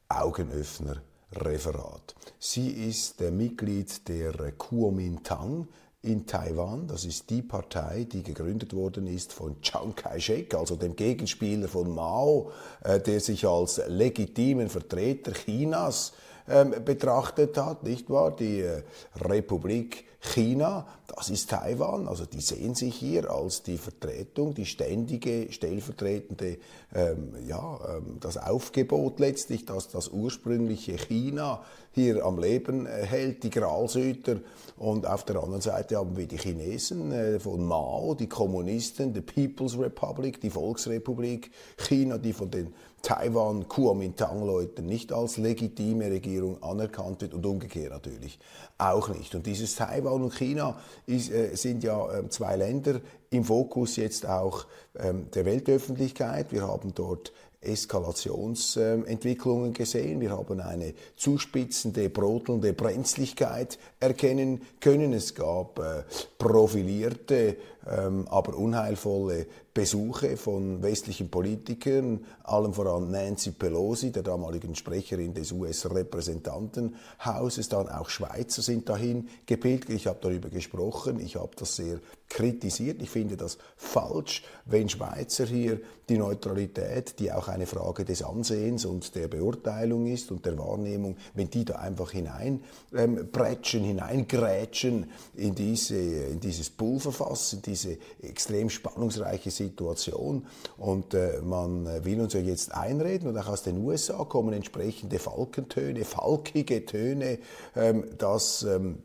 Augenöffner 0.07 1.01
Referat. 1.31 2.15
Sie 2.39 2.69
ist 2.69 3.21
Mitglied 3.21 4.07
der 4.07 4.51
Kuomintang 4.53 5.67
in 6.01 6.25
Taiwan. 6.25 6.87
Das 6.87 7.05
ist 7.05 7.29
die 7.29 7.41
Partei, 7.41 8.07
die 8.09 8.23
gegründet 8.23 8.73
worden 8.73 9.05
ist 9.05 9.33
von 9.33 9.61
Chiang 9.61 9.95
Kai-shek, 9.95 10.55
also 10.55 10.75
dem 10.75 10.95
Gegenspieler 10.95 11.67
von 11.67 11.93
Mao, 11.93 12.51
äh, 12.83 12.99
der 12.99 13.19
sich 13.19 13.45
als 13.45 13.81
legitimen 13.87 14.69
Vertreter 14.69 15.33
Chinas 15.33 16.13
ähm, 16.49 16.73
betrachtet 16.83 17.57
hat, 17.57 17.83
nicht 17.83 18.09
wahr? 18.09 18.35
Die 18.35 18.61
äh, 18.61 18.83
Republik 19.21 20.05
China, 20.21 20.85
das 21.07 21.29
ist 21.29 21.49
Taiwan, 21.49 22.07
also 22.07 22.25
die 22.25 22.41
sehen 22.41 22.75
sich 22.75 22.95
hier 22.95 23.31
als 23.31 23.63
die 23.63 23.77
Vertretung, 23.77 24.53
die 24.53 24.65
ständige, 24.65 25.51
stellvertretende, 25.51 26.57
ähm, 26.93 27.35
ja, 27.47 27.79
ähm, 27.87 28.17
das 28.19 28.35
Aufgebot 28.35 29.19
letztlich, 29.19 29.65
dass 29.65 29.87
das 29.87 30.09
ursprüngliche 30.09 30.97
China 30.97 31.63
hier 31.93 32.25
am 32.25 32.37
Leben 32.37 32.85
äh, 32.85 33.05
hält, 33.05 33.43
die 33.43 33.49
Gralsüter. 33.49 34.37
Und 34.77 35.07
auf 35.07 35.23
der 35.23 35.37
anderen 35.37 35.61
Seite 35.61 35.95
haben 35.95 36.17
wir 36.17 36.27
die 36.27 36.37
Chinesen 36.37 37.13
äh, 37.13 37.39
von 37.39 37.65
Mao, 37.65 38.13
die 38.13 38.27
Kommunisten, 38.27 39.13
die 39.13 39.21
People's 39.21 39.79
Republic, 39.79 40.41
die 40.41 40.49
Volksrepublik 40.49 41.49
China, 41.77 42.17
die 42.17 42.33
von 42.33 42.51
den 42.51 42.73
Taiwan 43.01 43.67
Kuomintang-Leuten 43.67 44.85
nicht 44.85 45.13
als 45.13 45.37
legitime 45.37 46.11
Regierung 46.11 46.61
anerkannt 46.61 47.21
wird 47.21 47.33
und 47.33 47.45
umgekehrt 47.45 47.91
natürlich 47.91 48.39
auch 48.77 49.09
nicht. 49.09 49.35
Und 49.35 49.45
dieses 49.45 49.75
Taiwan 49.75 50.23
und 50.23 50.35
China 50.35 50.79
ist, 51.05 51.31
äh, 51.31 51.55
sind 51.55 51.83
ja 51.83 52.11
äh, 52.11 52.29
zwei 52.29 52.55
Länder 52.55 53.01
im 53.29 53.43
Fokus 53.43 53.95
jetzt 53.95 54.27
auch 54.27 54.65
ähm, 54.97 55.29
der 55.31 55.45
Weltöffentlichkeit. 55.45 56.51
Wir 56.51 56.67
haben 56.67 56.93
dort 56.93 57.31
Eskalationsentwicklungen 57.61 59.73
gesehen. 59.73 60.21
Wir 60.21 60.31
haben 60.31 60.61
eine 60.61 60.93
zuspitzende, 61.17 62.09
brodelnde 62.09 62.71
Brenzlichkeit 62.73 63.77
erkennen 63.99 64.61
können. 64.79 65.11
Es 65.11 65.35
gab 65.35 65.77
äh, 65.79 66.03
profilierte, 66.37 67.57
ähm, 67.85 68.25
aber 68.29 68.55
unheilvolle 68.55 69.47
Besuche 69.73 70.35
von 70.35 70.81
westlichen 70.81 71.29
Politikern, 71.29 72.25
allem 72.43 72.73
voran 72.73 73.11
Nancy 73.11 73.51
Pelosi, 73.51 74.11
der 74.11 74.23
damaligen 74.23 74.75
Sprecherin 74.75 75.33
des 75.33 75.51
US-Repräsentantenhauses, 75.51 77.69
dann 77.69 77.87
auch 77.87 78.09
Schweizer 78.09 78.61
sind 78.61 78.89
dahin 78.89 79.29
gepilgert. 79.45 79.91
Ich 79.91 80.07
habe 80.07 80.19
darüber 80.21 80.49
gesprochen, 80.49 81.19
ich 81.19 81.35
habe 81.35 81.51
das 81.55 81.75
sehr 81.75 81.99
kritisiert. 82.29 83.01
Ich 83.01 83.09
finde 83.09 83.37
das 83.37 83.57
falsch, 83.75 84.43
wenn 84.65 84.87
Schweizer 84.87 85.45
hier 85.45 85.81
die 86.07 86.17
Neutralität, 86.17 87.19
die 87.19 87.31
auch 87.31 87.47
eine 87.47 87.65
Frage 87.65 88.05
des 88.05 88.23
Ansehens 88.23 88.85
und 88.85 89.15
der 89.15 89.27
Beurteilung 89.27 90.07
ist 90.07 90.31
und 90.31 90.45
der 90.45 90.57
Wahrnehmung, 90.57 91.17
wenn 91.33 91.49
die 91.49 91.65
da 91.65 91.75
einfach 91.75 92.11
hineinprätschen, 92.11 93.81
ähm, 93.81 93.87
hineingrätschen 93.87 95.11
in, 95.35 95.55
diese, 95.55 95.97
in 95.97 96.39
dieses 96.39 96.69
Pulverfass, 96.69 97.53
in 97.53 97.61
diese 97.61 97.97
extrem 98.21 98.69
spannungsreiche 98.69 99.51
Situation. 99.63 100.45
Und 100.77 101.13
äh, 101.13 101.41
man 101.43 101.85
will 102.03 102.21
uns 102.21 102.33
ja 102.33 102.39
jetzt 102.39 102.73
einreden 102.73 103.29
und 103.29 103.37
auch 103.37 103.47
aus 103.47 103.63
den 103.63 103.83
USA 103.83 104.23
kommen 104.23 104.53
entsprechende 104.53 105.19
Falkentöne, 105.19 106.05
falkige 106.05 106.85
Töne, 106.85 107.39
ähm, 107.75 108.05
dass 108.17 108.63
ähm, 108.63 109.03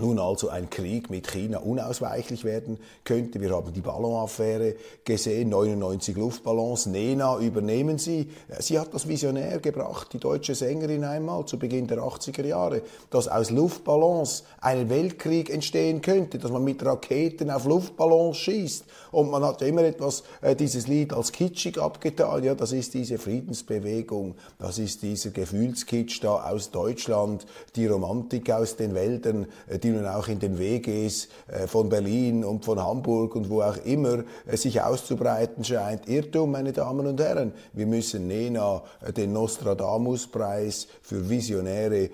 nun 0.00 0.18
also 0.18 0.48
ein 0.48 0.70
Krieg 0.70 1.10
mit 1.10 1.28
China 1.28 1.58
unausweichlich 1.58 2.44
werden 2.44 2.78
könnte. 3.04 3.40
Wir 3.40 3.50
haben 3.50 3.72
die 3.72 3.80
Ballonaffäre 3.80 4.74
gesehen, 5.04 5.50
99 5.50 6.16
Luftballons, 6.16 6.86
Nena 6.86 7.38
übernehmen 7.38 7.98
sie. 7.98 8.30
Sie 8.58 8.78
hat 8.78 8.92
das 8.94 9.06
visionär 9.06 9.60
gebracht, 9.60 10.12
die 10.12 10.18
deutsche 10.18 10.54
Sängerin 10.54 11.04
einmal 11.04 11.44
zu 11.44 11.58
Beginn 11.58 11.86
der 11.86 11.98
80er 11.98 12.46
Jahre, 12.46 12.82
dass 13.10 13.28
aus 13.28 13.50
Luftballons 13.50 14.44
ein 14.60 14.88
Weltkrieg 14.88 15.50
entstehen 15.50 16.00
könnte, 16.00 16.38
dass 16.38 16.50
man 16.50 16.64
mit 16.64 16.84
Raketen 16.84 17.50
auf 17.50 17.66
Luftballons 17.66 18.36
schießt. 18.38 18.84
Und 19.12 19.30
man 19.30 19.44
hat 19.44 19.62
immer 19.62 19.82
etwas, 19.82 20.22
äh, 20.40 20.56
dieses 20.56 20.86
Lied 20.86 21.12
als 21.12 21.32
kitschig 21.32 21.78
abgetan. 21.78 22.42
Ja, 22.42 22.54
das 22.54 22.72
ist 22.72 22.94
diese 22.94 23.18
Friedensbewegung, 23.18 24.34
das 24.58 24.78
ist 24.78 25.02
dieser 25.02 25.30
Gefühlskitsch 25.30 26.22
da 26.22 26.50
aus 26.50 26.70
Deutschland, 26.70 27.46
die 27.76 27.86
Romantik 27.86 28.50
aus 28.50 28.76
den 28.76 28.94
Wäldern, 28.94 29.46
äh, 29.68 29.78
die 29.78 29.89
die 29.90 29.96
nun 29.96 30.06
auch 30.06 30.28
in 30.28 30.38
den 30.38 30.58
WGs 30.58 31.28
äh, 31.48 31.66
von 31.66 31.88
Berlin 31.88 32.44
und 32.44 32.64
von 32.64 32.78
Hamburg 32.78 33.34
und 33.34 33.50
wo 33.50 33.62
auch 33.62 33.78
immer 33.84 34.22
äh, 34.46 34.56
sich 34.56 34.80
auszubreiten 34.80 35.64
scheint. 35.64 36.08
Irrtum, 36.08 36.52
meine 36.52 36.72
Damen 36.72 37.04
und 37.06 37.20
Herren. 37.20 37.52
Wir 37.72 37.86
müssen 37.86 38.28
Nena 38.28 38.82
äh, 39.04 39.12
den 39.12 39.32
Nostradamus-Preis 39.32 40.86
für 41.02 41.28
visionäre 41.28 42.10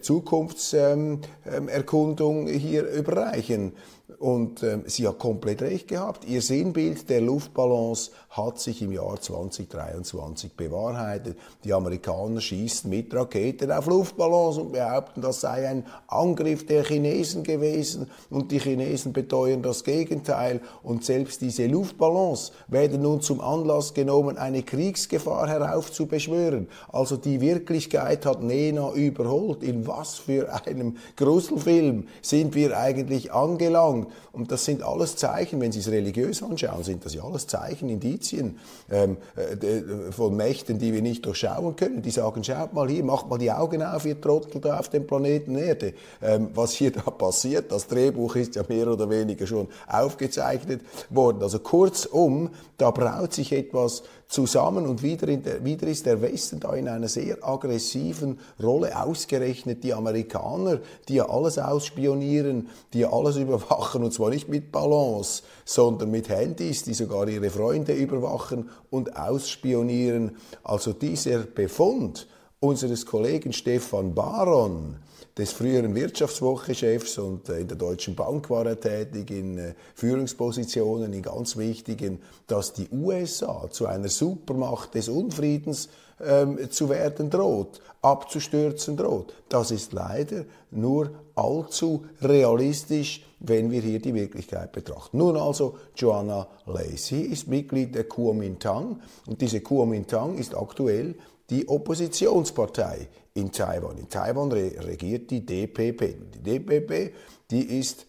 Zukunftserkundung 0.00 2.48
hier 2.48 2.88
überreichen. 2.88 3.74
Und 4.18 4.64
ähm, 4.64 4.82
sie 4.86 5.06
hat 5.06 5.20
komplett 5.20 5.62
recht 5.62 5.86
gehabt. 5.86 6.24
Ihr 6.24 6.42
Sinnbild 6.42 7.08
der 7.08 7.20
Luftballons 7.20 8.10
hat 8.30 8.58
sich 8.58 8.82
im 8.82 8.90
Jahr 8.90 9.20
2023 9.20 10.54
bewahrheitet. 10.56 11.38
Die 11.62 11.72
Amerikaner 11.72 12.40
schießen 12.40 12.90
mit 12.90 13.14
Raketen 13.14 13.70
auf 13.70 13.86
Luftballons 13.86 14.58
und 14.58 14.72
behaupten, 14.72 15.22
das 15.22 15.40
sei 15.42 15.68
ein 15.68 15.86
Angriff 16.08 16.66
der 16.66 16.82
Chinesen 16.82 17.44
gewesen. 17.44 18.10
Und 18.28 18.50
die 18.50 18.58
Chinesen 18.58 19.12
beteuern 19.12 19.62
das 19.62 19.84
Gegenteil. 19.84 20.62
Und 20.82 21.04
selbst 21.04 21.40
diese 21.40 21.68
Luftballons 21.68 22.50
werden 22.66 23.02
nun 23.02 23.20
zum 23.20 23.40
Anlass 23.40 23.94
genommen, 23.94 24.36
eine 24.36 24.64
Kriegsgefahr 24.64 25.46
heraufzubeschwören. 25.46 26.66
Also 26.88 27.16
die 27.16 27.40
Wirklichkeit 27.40 28.26
hat 28.26 28.42
Nena 28.42 28.92
überholt. 28.94 29.62
In 29.62 29.86
was 29.86 30.16
für 30.16 30.52
einem 30.66 30.96
Gruselfilm 31.14 32.08
sind 32.20 32.56
wir 32.56 32.76
eigentlich 32.76 33.32
angelangt? 33.32 34.07
Und 34.32 34.50
das 34.52 34.64
sind 34.64 34.82
alles 34.82 35.16
Zeichen, 35.16 35.60
wenn 35.60 35.72
Sie 35.72 35.80
es 35.80 35.90
religiös 35.90 36.42
anschauen, 36.42 36.84
sind 36.84 37.04
das 37.04 37.14
ja 37.14 37.22
alles 37.22 37.46
Zeichen, 37.46 37.88
Indizien 37.88 38.58
ähm, 38.90 39.16
äh, 39.36 40.12
von 40.12 40.36
Mächten, 40.36 40.78
die 40.78 40.92
wir 40.92 41.02
nicht 41.02 41.24
durchschauen 41.26 41.76
können. 41.76 42.02
Die 42.02 42.10
sagen, 42.10 42.44
schaut 42.44 42.72
mal 42.72 42.88
hier, 42.88 43.04
macht 43.04 43.28
mal 43.28 43.38
die 43.38 43.50
Augen 43.50 43.82
auf, 43.82 44.04
ihr 44.06 44.20
Trottel 44.20 44.60
da 44.60 44.78
auf 44.78 44.88
dem 44.88 45.06
Planeten 45.06 45.56
Erde. 45.56 45.94
Ähm, 46.22 46.50
was 46.54 46.72
hier 46.72 46.92
da 46.92 47.02
passiert, 47.02 47.72
das 47.72 47.86
Drehbuch 47.86 48.36
ist 48.36 48.54
ja 48.56 48.62
mehr 48.68 48.88
oder 48.88 49.10
weniger 49.10 49.46
schon 49.46 49.68
aufgezeichnet 49.86 50.82
worden. 51.10 51.42
Also 51.42 51.58
kurzum, 51.58 52.50
da 52.76 52.90
braut 52.90 53.32
sich 53.32 53.52
etwas 53.52 54.02
zusammen 54.28 54.86
und 54.86 55.02
wieder, 55.02 55.26
der, 55.26 55.64
wieder 55.64 55.86
ist 55.86 56.04
der 56.04 56.20
Westen 56.20 56.60
da 56.60 56.74
in 56.74 56.86
einer 56.86 57.08
sehr 57.08 57.38
aggressiven 57.42 58.38
Rolle, 58.62 59.02
ausgerechnet 59.02 59.82
die 59.82 59.94
Amerikaner, 59.94 60.80
die 61.08 61.14
ja 61.14 61.28
alles 61.28 61.58
ausspionieren, 61.58 62.68
die 62.92 63.00
ja 63.00 63.12
alles 63.12 63.36
überwachen 63.38 64.04
und 64.04 64.12
zwar 64.12 64.30
nicht 64.30 64.48
mit 64.48 64.70
Ballons, 64.70 65.42
sondern 65.64 66.10
mit 66.10 66.28
Handys, 66.28 66.82
die 66.82 66.94
sogar 66.94 67.26
ihre 67.26 67.48
Freunde 67.48 67.94
überwachen 67.94 68.68
und 68.90 69.16
ausspionieren. 69.16 70.36
Also 70.62 70.92
dieser 70.92 71.40
Befund 71.40 72.26
unseres 72.60 73.06
Kollegen 73.06 73.52
Stefan 73.52 74.14
Baron, 74.14 74.96
des 75.38 75.52
früheren 75.52 75.94
Wirtschaftswochechefs 75.94 77.18
und 77.18 77.48
äh, 77.48 77.60
in 77.60 77.68
der 77.68 77.76
Deutschen 77.76 78.16
Bank 78.16 78.50
war 78.50 78.66
er 78.66 78.80
tätig, 78.80 79.30
in 79.30 79.56
äh, 79.56 79.74
Führungspositionen, 79.94 81.12
in 81.12 81.22
ganz 81.22 81.56
wichtigen, 81.56 82.20
dass 82.48 82.72
die 82.72 82.88
USA 82.90 83.70
zu 83.70 83.86
einer 83.86 84.08
Supermacht 84.08 84.94
des 84.94 85.08
Unfriedens 85.08 85.88
ähm, 86.20 86.58
zu 86.70 86.88
werden 86.88 87.30
droht, 87.30 87.80
abzustürzen 88.02 88.96
droht. 88.96 89.32
Das 89.48 89.70
ist 89.70 89.92
leider 89.92 90.44
nur 90.72 91.10
allzu 91.36 92.04
realistisch, 92.20 93.24
wenn 93.38 93.70
wir 93.70 93.80
hier 93.80 94.00
die 94.00 94.14
Wirklichkeit 94.14 94.72
betrachten. 94.72 95.18
Nun 95.18 95.36
also 95.36 95.76
Joanna 95.94 96.48
Lacey 96.66 97.20
ist 97.20 97.46
Mitglied 97.46 97.94
der 97.94 98.04
Kuomintang 98.04 99.00
und 99.26 99.40
diese 99.40 99.60
Kuomintang 99.60 100.36
ist 100.36 100.56
aktuell 100.56 101.14
die 101.50 101.68
Oppositionspartei 101.68 103.08
in 103.38 103.52
Taiwan. 103.52 103.96
In 103.98 104.08
Taiwan 104.08 104.50
regiert 104.52 105.30
die 105.30 105.46
DPP. 105.46 106.16
Die 106.34 106.42
DPP, 106.42 107.14
die 107.50 107.78
ist 107.78 108.06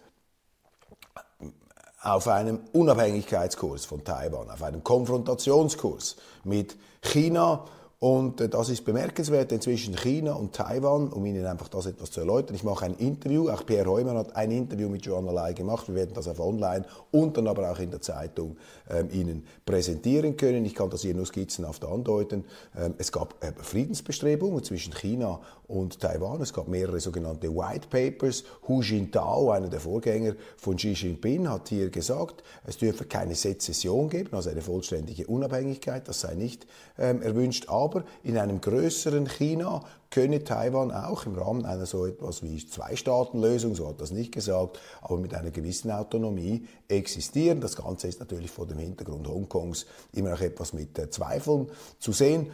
auf 2.01 2.27
einem 2.27 2.61
Unabhängigkeitskurs 2.71 3.85
von 3.85 4.03
Taiwan, 4.03 4.49
auf 4.49 4.63
einem 4.63 4.83
Konfrontationskurs 4.83 6.15
mit 6.43 6.77
China, 7.01 7.65
und 7.99 8.39
äh, 8.39 8.47
das 8.47 8.69
ist 8.69 8.85
bemerkenswert, 8.85 9.51
denn 9.51 9.59
zwischen 9.59 9.93
China 9.95 10.33
und 10.33 10.53
Taiwan, 10.53 11.09
um 11.09 11.25
Ihnen 11.25 11.45
einfach 11.45 11.67
das 11.67 11.85
etwas 11.85 12.11
zu 12.11 12.21
erläutern, 12.21 12.55
ich 12.55 12.63
mache 12.63 12.85
ein 12.85 12.95
Interview, 12.95 13.49
auch 13.49 13.65
Pierre 13.65 13.89
Heumann 13.89 14.17
hat 14.17 14.37
ein 14.37 14.51
Interview 14.51 14.87
mit 14.87 15.05
Joanna 15.05 15.31
Lai 15.31 15.51
gemacht, 15.51 15.89
wir 15.89 15.95
werden 15.95 16.13
das 16.13 16.29
auf 16.29 16.39
online 16.39 16.85
und 17.11 17.35
dann 17.35 17.47
aber 17.47 17.69
auch 17.69 17.79
in 17.79 17.91
der 17.91 18.01
Zeitung 18.01 18.55
ähm, 18.89 19.09
Ihnen 19.11 19.45
präsentieren 19.65 20.37
können. 20.37 20.63
Ich 20.63 20.75
kann 20.75 20.89
das 20.89 21.01
hier 21.01 21.13
nur 21.13 21.25
skizzenhaft 21.25 21.83
andeuten. 21.83 22.45
Ähm, 22.77 22.93
es 22.97 23.11
gab 23.11 23.35
äh, 23.43 23.51
Friedensbestrebungen 23.61 24.63
zwischen 24.63 24.93
China 24.93 25.41
und 25.69 25.99
Taiwan, 25.99 26.41
es 26.41 26.51
gab 26.51 26.67
mehrere 26.67 26.99
sogenannte 26.99 27.55
White 27.55 27.87
Papers. 27.89 28.43
Hu 28.67 28.81
Jintao, 28.81 29.51
einer 29.51 29.69
der 29.69 29.79
Vorgänger 29.79 30.33
von 30.57 30.77
Xi 30.77 30.93
Jinping, 30.93 31.47
hat 31.47 31.69
hier 31.69 31.89
gesagt, 31.91 32.43
es 32.65 32.77
dürfe 32.77 33.05
keine 33.05 33.35
Sezession 33.35 34.09
geben, 34.09 34.31
also 34.33 34.49
eine 34.49 34.61
vollständige 34.61 35.27
Unabhängigkeit, 35.27 36.07
das 36.07 36.21
sei 36.21 36.33
nicht 36.33 36.65
ähm, 36.97 37.21
erwünscht. 37.21 37.69
Aber 37.69 38.03
in 38.23 38.37
einem 38.39 38.61
größeren 38.61 39.27
China 39.27 39.83
könne 40.09 40.43
Taiwan 40.43 40.91
auch 40.91 41.25
im 41.27 41.35
Rahmen 41.35 41.65
einer 41.65 41.85
so 41.85 42.07
etwas 42.07 42.41
wie 42.41 42.65
Zwei-Staaten-Lösung, 42.65 43.75
so 43.75 43.87
hat 43.87 44.01
das 44.01 44.09
nicht 44.11 44.31
gesagt, 44.31 44.79
aber 45.01 45.17
mit 45.17 45.35
einer 45.35 45.51
gewissen 45.51 45.91
Autonomie 45.91 46.65
existieren. 46.87 47.61
Das 47.61 47.75
Ganze 47.75 48.07
ist 48.07 48.19
natürlich 48.19 48.49
vor 48.49 48.65
dem 48.65 48.79
Hintergrund 48.79 49.27
Hongkongs 49.27 49.85
immer 50.13 50.31
noch 50.31 50.41
etwas 50.41 50.73
mit 50.73 50.97
äh, 50.97 51.11
Zweifeln 51.11 51.67
zu 51.99 52.11
sehen. 52.11 52.47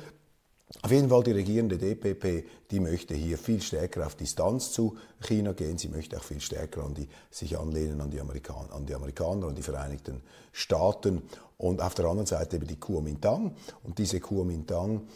Auf 0.82 0.92
jeden 0.92 1.10
Fall 1.10 1.24
die 1.24 1.32
regierende 1.32 1.78
DPP, 1.78 2.46
die 2.70 2.80
möchte 2.80 3.16
hier 3.16 3.38
viel 3.38 3.62
stärker 3.62 4.06
auf 4.06 4.16
Distanz 4.16 4.72
zu 4.72 4.98
China 5.22 5.54
gehen. 5.54 5.78
Sie 5.78 5.88
möchte 5.88 6.18
auch 6.18 6.24
viel 6.24 6.42
stärker 6.42 6.84
an 6.84 6.94
die, 6.94 7.08
sich 7.32 7.58
anlehnen 7.58 8.02
an 8.02 8.12
die, 8.12 8.20
Amerikaner, 8.20 8.74
an 8.74 8.86
die 8.86 8.94
Amerikaner, 8.94 9.48
an 9.48 9.56
die 9.56 9.64
Vereinigten 9.64 10.22
Staaten. 10.52 11.24
Und 11.58 11.82
auf 11.82 11.96
der 11.96 12.06
anderen 12.06 12.28
Seite 12.28 12.58
eben 12.58 12.68
die 12.68 12.80
Kuomintang. 12.80 13.56
Und 13.84 13.98
diese 13.98 14.20
Kuomintang 14.20 15.08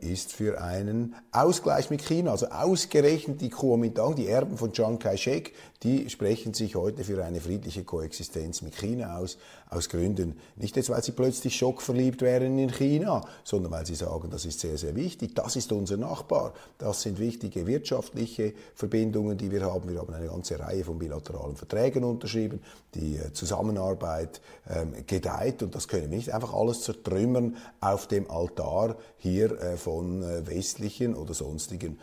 ist 0.00 0.32
für 0.32 0.60
einen 0.60 1.14
Ausgleich 1.32 1.90
mit 1.90 2.02
China, 2.02 2.32
also 2.32 2.48
ausgerechnet 2.48 3.40
die 3.40 3.50
Kuomintang, 3.50 4.14
die 4.14 4.28
Erben 4.28 4.58
von 4.58 4.72
Chiang 4.72 4.98
Kai-shek, 4.98 5.54
die 5.82 6.08
sprechen 6.10 6.54
sich 6.54 6.74
heute 6.76 7.04
für 7.04 7.22
eine 7.24 7.40
friedliche 7.40 7.84
Koexistenz 7.84 8.62
mit 8.62 8.74
China 8.74 9.18
aus, 9.18 9.38
aus 9.68 9.88
Gründen, 9.88 10.38
nicht 10.56 10.76
jetzt, 10.76 10.90
weil 10.90 11.02
sie 11.02 11.12
plötzlich 11.12 11.56
schockverliebt 11.56 12.22
wären 12.22 12.58
in 12.58 12.70
China, 12.70 13.26
sondern 13.44 13.72
weil 13.72 13.86
sie 13.86 13.94
sagen, 13.94 14.30
das 14.30 14.44
ist 14.44 14.60
sehr, 14.60 14.78
sehr 14.78 14.94
wichtig, 14.94 15.34
das 15.34 15.56
ist 15.56 15.72
unser 15.72 15.96
Nachbar, 15.96 16.54
das 16.78 17.02
sind 17.02 17.18
wichtige 17.18 17.66
wirtschaftliche 17.66 18.54
Verbindungen, 18.74 19.36
die 19.36 19.50
wir 19.50 19.62
haben. 19.62 19.88
Wir 19.88 20.00
haben 20.00 20.12
eine 20.12 20.28
ganze 20.28 20.58
Reihe 20.58 20.84
von 20.84 20.98
bilateralen 20.98 21.56
Verträgen 21.56 22.04
unterschrieben, 22.04 22.60
die 22.94 23.16
äh, 23.16 23.32
Zusammenarbeit 23.32 24.40
ähm, 24.68 24.94
gedeiht. 25.06 25.62
Und 25.62 25.74
das 25.74 25.88
können 25.88 26.10
wir 26.10 26.16
nicht 26.16 26.32
einfach 26.32 26.54
alles 26.54 26.82
zertrümmern 26.82 27.56
auf 27.80 28.06
dem 28.06 28.30
Altar 28.30 28.96
hier 29.18 29.53
von 29.76 30.22
äh, 30.22 30.46
westlichen 30.46 31.14
oder 31.14 31.34
sonstigen 31.34 31.98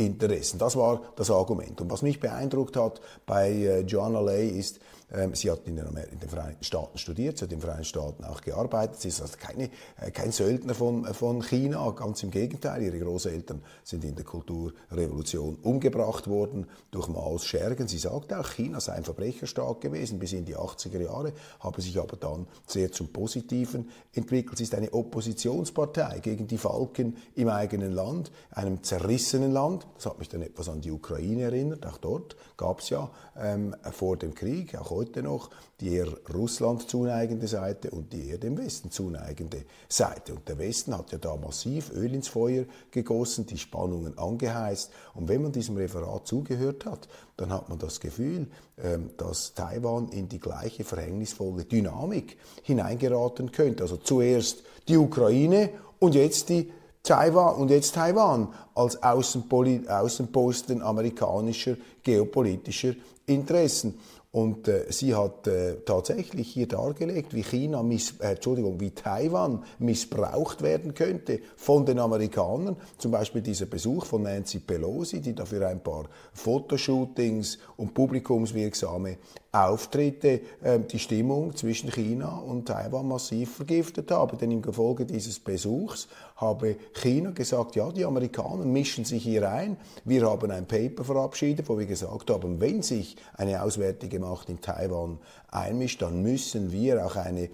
Machtinteressen. 0.00 0.58
Das 0.58 0.76
war 0.76 1.02
das 1.16 1.30
Argument. 1.30 1.80
Und 1.80 1.90
was 1.90 2.02
mich 2.02 2.20
beeindruckt 2.20 2.76
hat 2.76 3.00
bei 3.26 3.50
äh, 3.50 3.80
Joanna 3.80 4.20
Lay 4.20 4.48
ist, 4.48 4.80
ähm, 5.12 5.34
sie 5.34 5.50
hat 5.50 5.66
in 5.66 5.76
den, 5.76 5.86
in 5.86 6.20
den, 6.20 6.28
Vereinigten 6.28 6.62
Staaten 6.64 6.98
studiert, 6.98 7.38
sie 7.38 7.44
hat 7.44 7.52
in 7.52 7.58
den 7.58 7.62
Vereinigten 7.62 7.88
Staaten 7.88 8.24
auch 8.24 8.40
gearbeitet. 8.40 9.00
Sie 9.00 9.08
ist 9.08 9.20
also 9.20 9.36
keine, 9.38 9.70
äh, 10.00 10.10
kein 10.12 10.30
Söldner 10.30 10.74
von, 10.74 11.04
von 11.14 11.42
China, 11.42 11.90
ganz 11.90 12.22
im 12.22 12.30
Gegenteil. 12.30 12.82
Ihre 12.82 12.98
Großeltern 12.98 13.62
sind 13.82 14.04
in 14.04 14.14
der 14.14 14.24
Kulturrevolution 14.24 15.58
umgebracht 15.62 16.28
worden 16.28 16.66
durch 16.90 17.08
Maos 17.08 17.44
Schergen. 17.44 17.88
Sie 17.88 17.98
sagt 17.98 18.32
auch, 18.32 18.50
China 18.50 18.80
sei 18.80 18.92
ein 18.92 19.04
Verbrecherstaat 19.04 19.80
gewesen 19.80 20.18
bis 20.18 20.32
in 20.32 20.44
die 20.44 20.56
80er 20.56 21.02
Jahre, 21.02 21.32
habe 21.58 21.82
sich 21.82 21.98
aber 21.98 22.16
dann 22.16 22.46
sehr 22.66 22.92
zum 22.92 23.08
Positiven 23.08 23.90
entwickelt. 24.12 24.58
Sie 24.58 24.64
ist 24.64 24.74
eine 24.74 24.92
Oppositionspartei 24.92 26.20
gegen 26.20 26.46
die 26.46 26.58
Falken 26.58 27.16
im 27.34 27.48
eigenen 27.48 27.92
Land, 27.92 28.30
einem 28.52 28.82
zerrissenen 28.82 29.50
Land. 29.50 29.86
Das 29.96 30.06
hat 30.06 30.18
mich 30.18 30.28
dann 30.28 30.42
etwas 30.42 30.68
an 30.68 30.80
die 30.80 30.90
Ukraine 30.90 31.42
erinnert. 31.42 31.86
Auch 31.86 31.98
dort 31.98 32.36
gab 32.56 32.80
es 32.80 32.90
ja 32.90 33.10
ähm, 33.38 33.74
vor 33.92 34.16
dem 34.16 34.34
Krieg, 34.34 34.76
auch 34.76 34.90
heute 34.90 35.22
noch 35.22 35.50
die 35.80 35.94
eher 35.94 36.08
Russland 36.32 36.88
zuneigende 36.88 37.48
Seite 37.48 37.90
und 37.90 38.12
die 38.12 38.28
eher 38.28 38.38
dem 38.38 38.58
Westen 38.58 38.90
zuneigende 38.90 39.64
Seite. 39.88 40.34
Und 40.34 40.48
der 40.48 40.58
Westen 40.58 40.96
hat 40.96 41.12
ja 41.12 41.18
da 41.18 41.36
massiv 41.36 41.90
Öl 41.92 42.14
ins 42.14 42.28
Feuer 42.28 42.64
gegossen, 42.90 43.46
die 43.46 43.58
Spannungen 43.58 44.18
angeheizt. 44.18 44.90
Und 45.14 45.28
wenn 45.28 45.42
man 45.42 45.52
diesem 45.52 45.76
Referat 45.76 46.26
zugehört 46.26 46.84
hat, 46.86 47.08
dann 47.36 47.52
hat 47.52 47.68
man 47.68 47.78
das 47.78 48.00
Gefühl, 48.00 48.48
ähm, 48.82 49.10
dass 49.16 49.54
Taiwan 49.54 50.08
in 50.08 50.28
die 50.28 50.40
gleiche 50.40 50.84
verhängnisvolle 50.84 51.64
Dynamik 51.64 52.36
hineingeraten 52.62 53.52
könnte. 53.52 53.82
Also 53.82 53.96
zuerst 53.96 54.62
die 54.88 54.96
Ukraine 54.96 55.70
und 55.98 56.14
jetzt 56.14 56.48
die 56.48 56.72
Taiwan 57.02 57.56
und 57.56 57.70
jetzt 57.70 57.94
Taiwan 57.94 58.48
als 58.74 59.02
Außenposten 59.02 60.82
amerikanischer 60.82 61.76
geopolitischer 62.02 62.94
Interessen. 63.26 63.98
Und 64.32 64.68
äh, 64.68 64.84
sie 64.90 65.16
hat 65.16 65.48
äh, 65.48 65.80
tatsächlich 65.84 66.52
hier 66.52 66.68
dargelegt, 66.68 67.34
wie 67.34 67.42
China, 67.42 67.82
miss, 67.82 68.14
äh, 68.20 68.34
Entschuldigung, 68.34 68.78
wie 68.78 68.92
Taiwan 68.92 69.64
missbraucht 69.80 70.62
werden 70.62 70.94
könnte 70.94 71.40
von 71.56 71.84
den 71.84 71.98
Amerikanern. 71.98 72.76
Zum 72.96 73.10
Beispiel 73.10 73.42
dieser 73.42 73.66
Besuch 73.66 74.04
von 74.04 74.22
Nancy 74.22 74.60
Pelosi, 74.60 75.20
die 75.20 75.34
dafür 75.34 75.66
ein 75.66 75.82
paar 75.82 76.04
Fotoshootings 76.32 77.58
und 77.76 77.92
publikumswirksame 77.92 79.16
Auftritte 79.50 80.42
äh, 80.62 80.78
die 80.78 81.00
Stimmung 81.00 81.56
zwischen 81.56 81.90
China 81.90 82.38
und 82.38 82.68
Taiwan 82.68 83.08
massiv 83.08 83.56
vergiftet 83.56 84.12
habe. 84.12 84.36
Denn 84.36 84.52
im 84.52 84.62
Gefolge 84.62 85.06
dieses 85.06 85.40
Besuchs 85.40 86.06
habe 86.40 86.76
China 86.94 87.30
gesagt, 87.30 87.76
ja, 87.76 87.90
die 87.92 88.04
Amerikaner 88.04 88.64
mischen 88.64 89.04
sich 89.04 89.22
hier 89.22 89.50
ein. 89.50 89.76
Wir 90.04 90.26
haben 90.26 90.50
ein 90.50 90.66
Paper 90.66 91.04
verabschiedet, 91.04 91.68
wo 91.68 91.78
wir 91.78 91.86
gesagt 91.86 92.30
haben, 92.30 92.60
wenn 92.60 92.82
sich 92.82 93.16
eine 93.34 93.62
auswärtige 93.62 94.18
Macht 94.18 94.48
in 94.48 94.60
Taiwan 94.60 95.18
einmischt, 95.50 96.00
dann 96.00 96.22
müssen 96.22 96.72
wir 96.72 97.04
auch 97.04 97.16
eine 97.16 97.50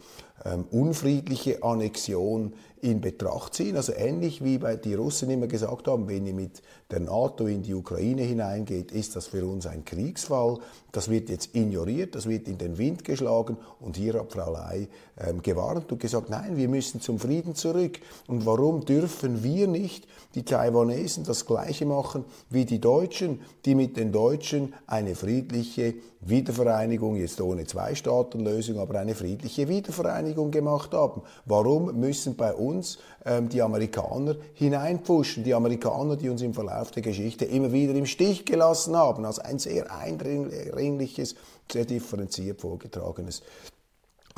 ähm, 0.47 0.65
unfriedliche 0.71 1.63
Annexion 1.63 2.53
in 2.81 3.01
Betracht 3.01 3.55
ziehen. 3.55 3.77
Also 3.77 3.93
ähnlich 3.95 4.45
wie 4.45 4.59
bei 4.59 4.77
die 4.77 4.95
Russen 4.95 5.31
immer 5.31 5.47
gesagt 5.47 5.89
haben, 5.89 6.09
wenn 6.09 6.27
ihr 6.27 6.35
mit 6.35 6.63
der 6.91 7.01
NATO 7.01 7.47
in 7.47 7.63
die 7.63 7.75
Ukraine 7.75 8.23
hineingeht, 8.23 8.93
ist 8.93 9.17
das 9.17 9.27
für 9.27 9.45
uns 9.45 9.67
ein 9.67 9.85
Kriegsfall. 9.85 10.59
Das 10.93 11.11
wird 11.11 11.29
jetzt 11.29 11.55
ignoriert, 11.57 12.15
das 12.15 12.29
wird 12.29 12.47
in 12.49 12.59
den 12.59 12.79
Wind 12.79 13.05
geschlagen 13.05 13.57
und 13.81 13.97
hier 13.97 14.15
hat 14.15 14.33
Frau 14.33 14.53
Ley 14.53 14.89
ähm, 15.19 15.43
gewarnt 15.43 15.91
und 15.91 16.01
gesagt, 16.01 16.31
nein, 16.31 16.57
wir 16.57 16.69
müssen 16.69 17.01
zum 17.01 17.19
Frieden 17.19 17.55
zurück. 17.55 17.99
Und 18.29 18.47
warum 18.47 18.85
dürfen 18.85 19.43
wir 19.43 19.67
nicht 19.67 20.07
die 20.35 20.45
Taiwanesen 20.45 21.25
das 21.25 21.45
Gleiche 21.45 21.87
machen 21.87 22.25
wie 22.51 22.65
die 22.65 22.81
Deutschen, 22.81 23.41
die 23.65 23.75
mit 23.75 23.97
den 23.97 24.13
Deutschen 24.13 24.75
eine 24.87 25.15
friedliche 25.15 25.95
Wiedervereinigung, 26.21 27.17
jetzt 27.17 27.41
ohne 27.41 27.67
Zwei-Staaten-Lösung, 27.67 28.79
aber 28.79 28.99
eine 29.01 29.15
friedliche 29.15 29.69
Wiedervereinigung 29.69 30.36
gemacht 30.45 30.93
haben. 30.93 31.23
Warum 31.45 31.99
müssen 31.99 32.37
bei 32.37 32.55
uns 32.55 32.99
ähm, 33.25 33.49
die 33.49 33.63
Amerikaner 33.63 34.37
hineinpfuschen? 34.55 35.45
Die 35.45 35.55
Amerikaner, 35.55 36.17
die 36.17 36.29
uns 36.29 36.43
im 36.43 36.55
Verlauf 36.55 36.91
der 36.91 37.03
Geschichte 37.03 37.45
immer 37.45 37.73
wieder 37.73 37.95
im 37.95 38.07
Stich 38.07 38.45
gelassen 38.45 38.97
haben, 38.97 39.25
als 39.25 39.39
ein 39.39 39.59
sehr 39.59 39.93
eindringliches, 39.93 41.35
sehr 41.71 41.85
differenziert 41.85 42.61
vorgetragenes 42.61 43.43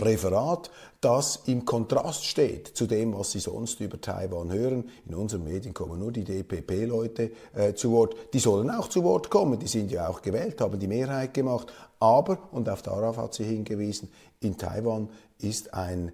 Referat, 0.01 0.71
das 1.01 1.43
im 1.47 1.65
Kontrast 1.65 2.25
steht 2.25 2.69
zu 2.69 2.87
dem, 2.87 3.19
was 3.19 3.33
Sie 3.33 3.41
sonst 3.41 3.81
über 3.81 4.01
Taiwan 4.01 4.53
hören. 4.53 4.91
In 5.09 5.15
unseren 5.17 5.45
Medien 5.45 5.75
kommen 5.75 5.99
nur 5.99 6.13
die 6.13 6.25
DPP-Leute 6.25 7.33
äh, 7.55 7.75
zu 7.75 7.91
Wort. 7.91 8.15
Die 8.33 8.39
sollen 8.39 8.71
auch 8.71 8.89
zu 8.89 9.03
Wort 9.03 9.29
kommen, 9.29 9.59
die 9.59 9.67
sind 9.67 9.91
ja 9.91 10.09
auch 10.09 10.23
gewählt, 10.23 10.61
haben 10.61 10.79
die 10.79 10.87
Mehrheit 10.87 11.35
gemacht. 11.35 11.73
Aber, 11.99 12.39
und 12.53 12.69
auf 12.69 12.83
darauf 12.83 13.17
hat 13.17 13.35
sie 13.35 13.45
hingewiesen, 13.45 14.09
in 14.41 14.57
Taiwan 14.57 15.09
ist 15.41 15.75
ein 15.75 16.13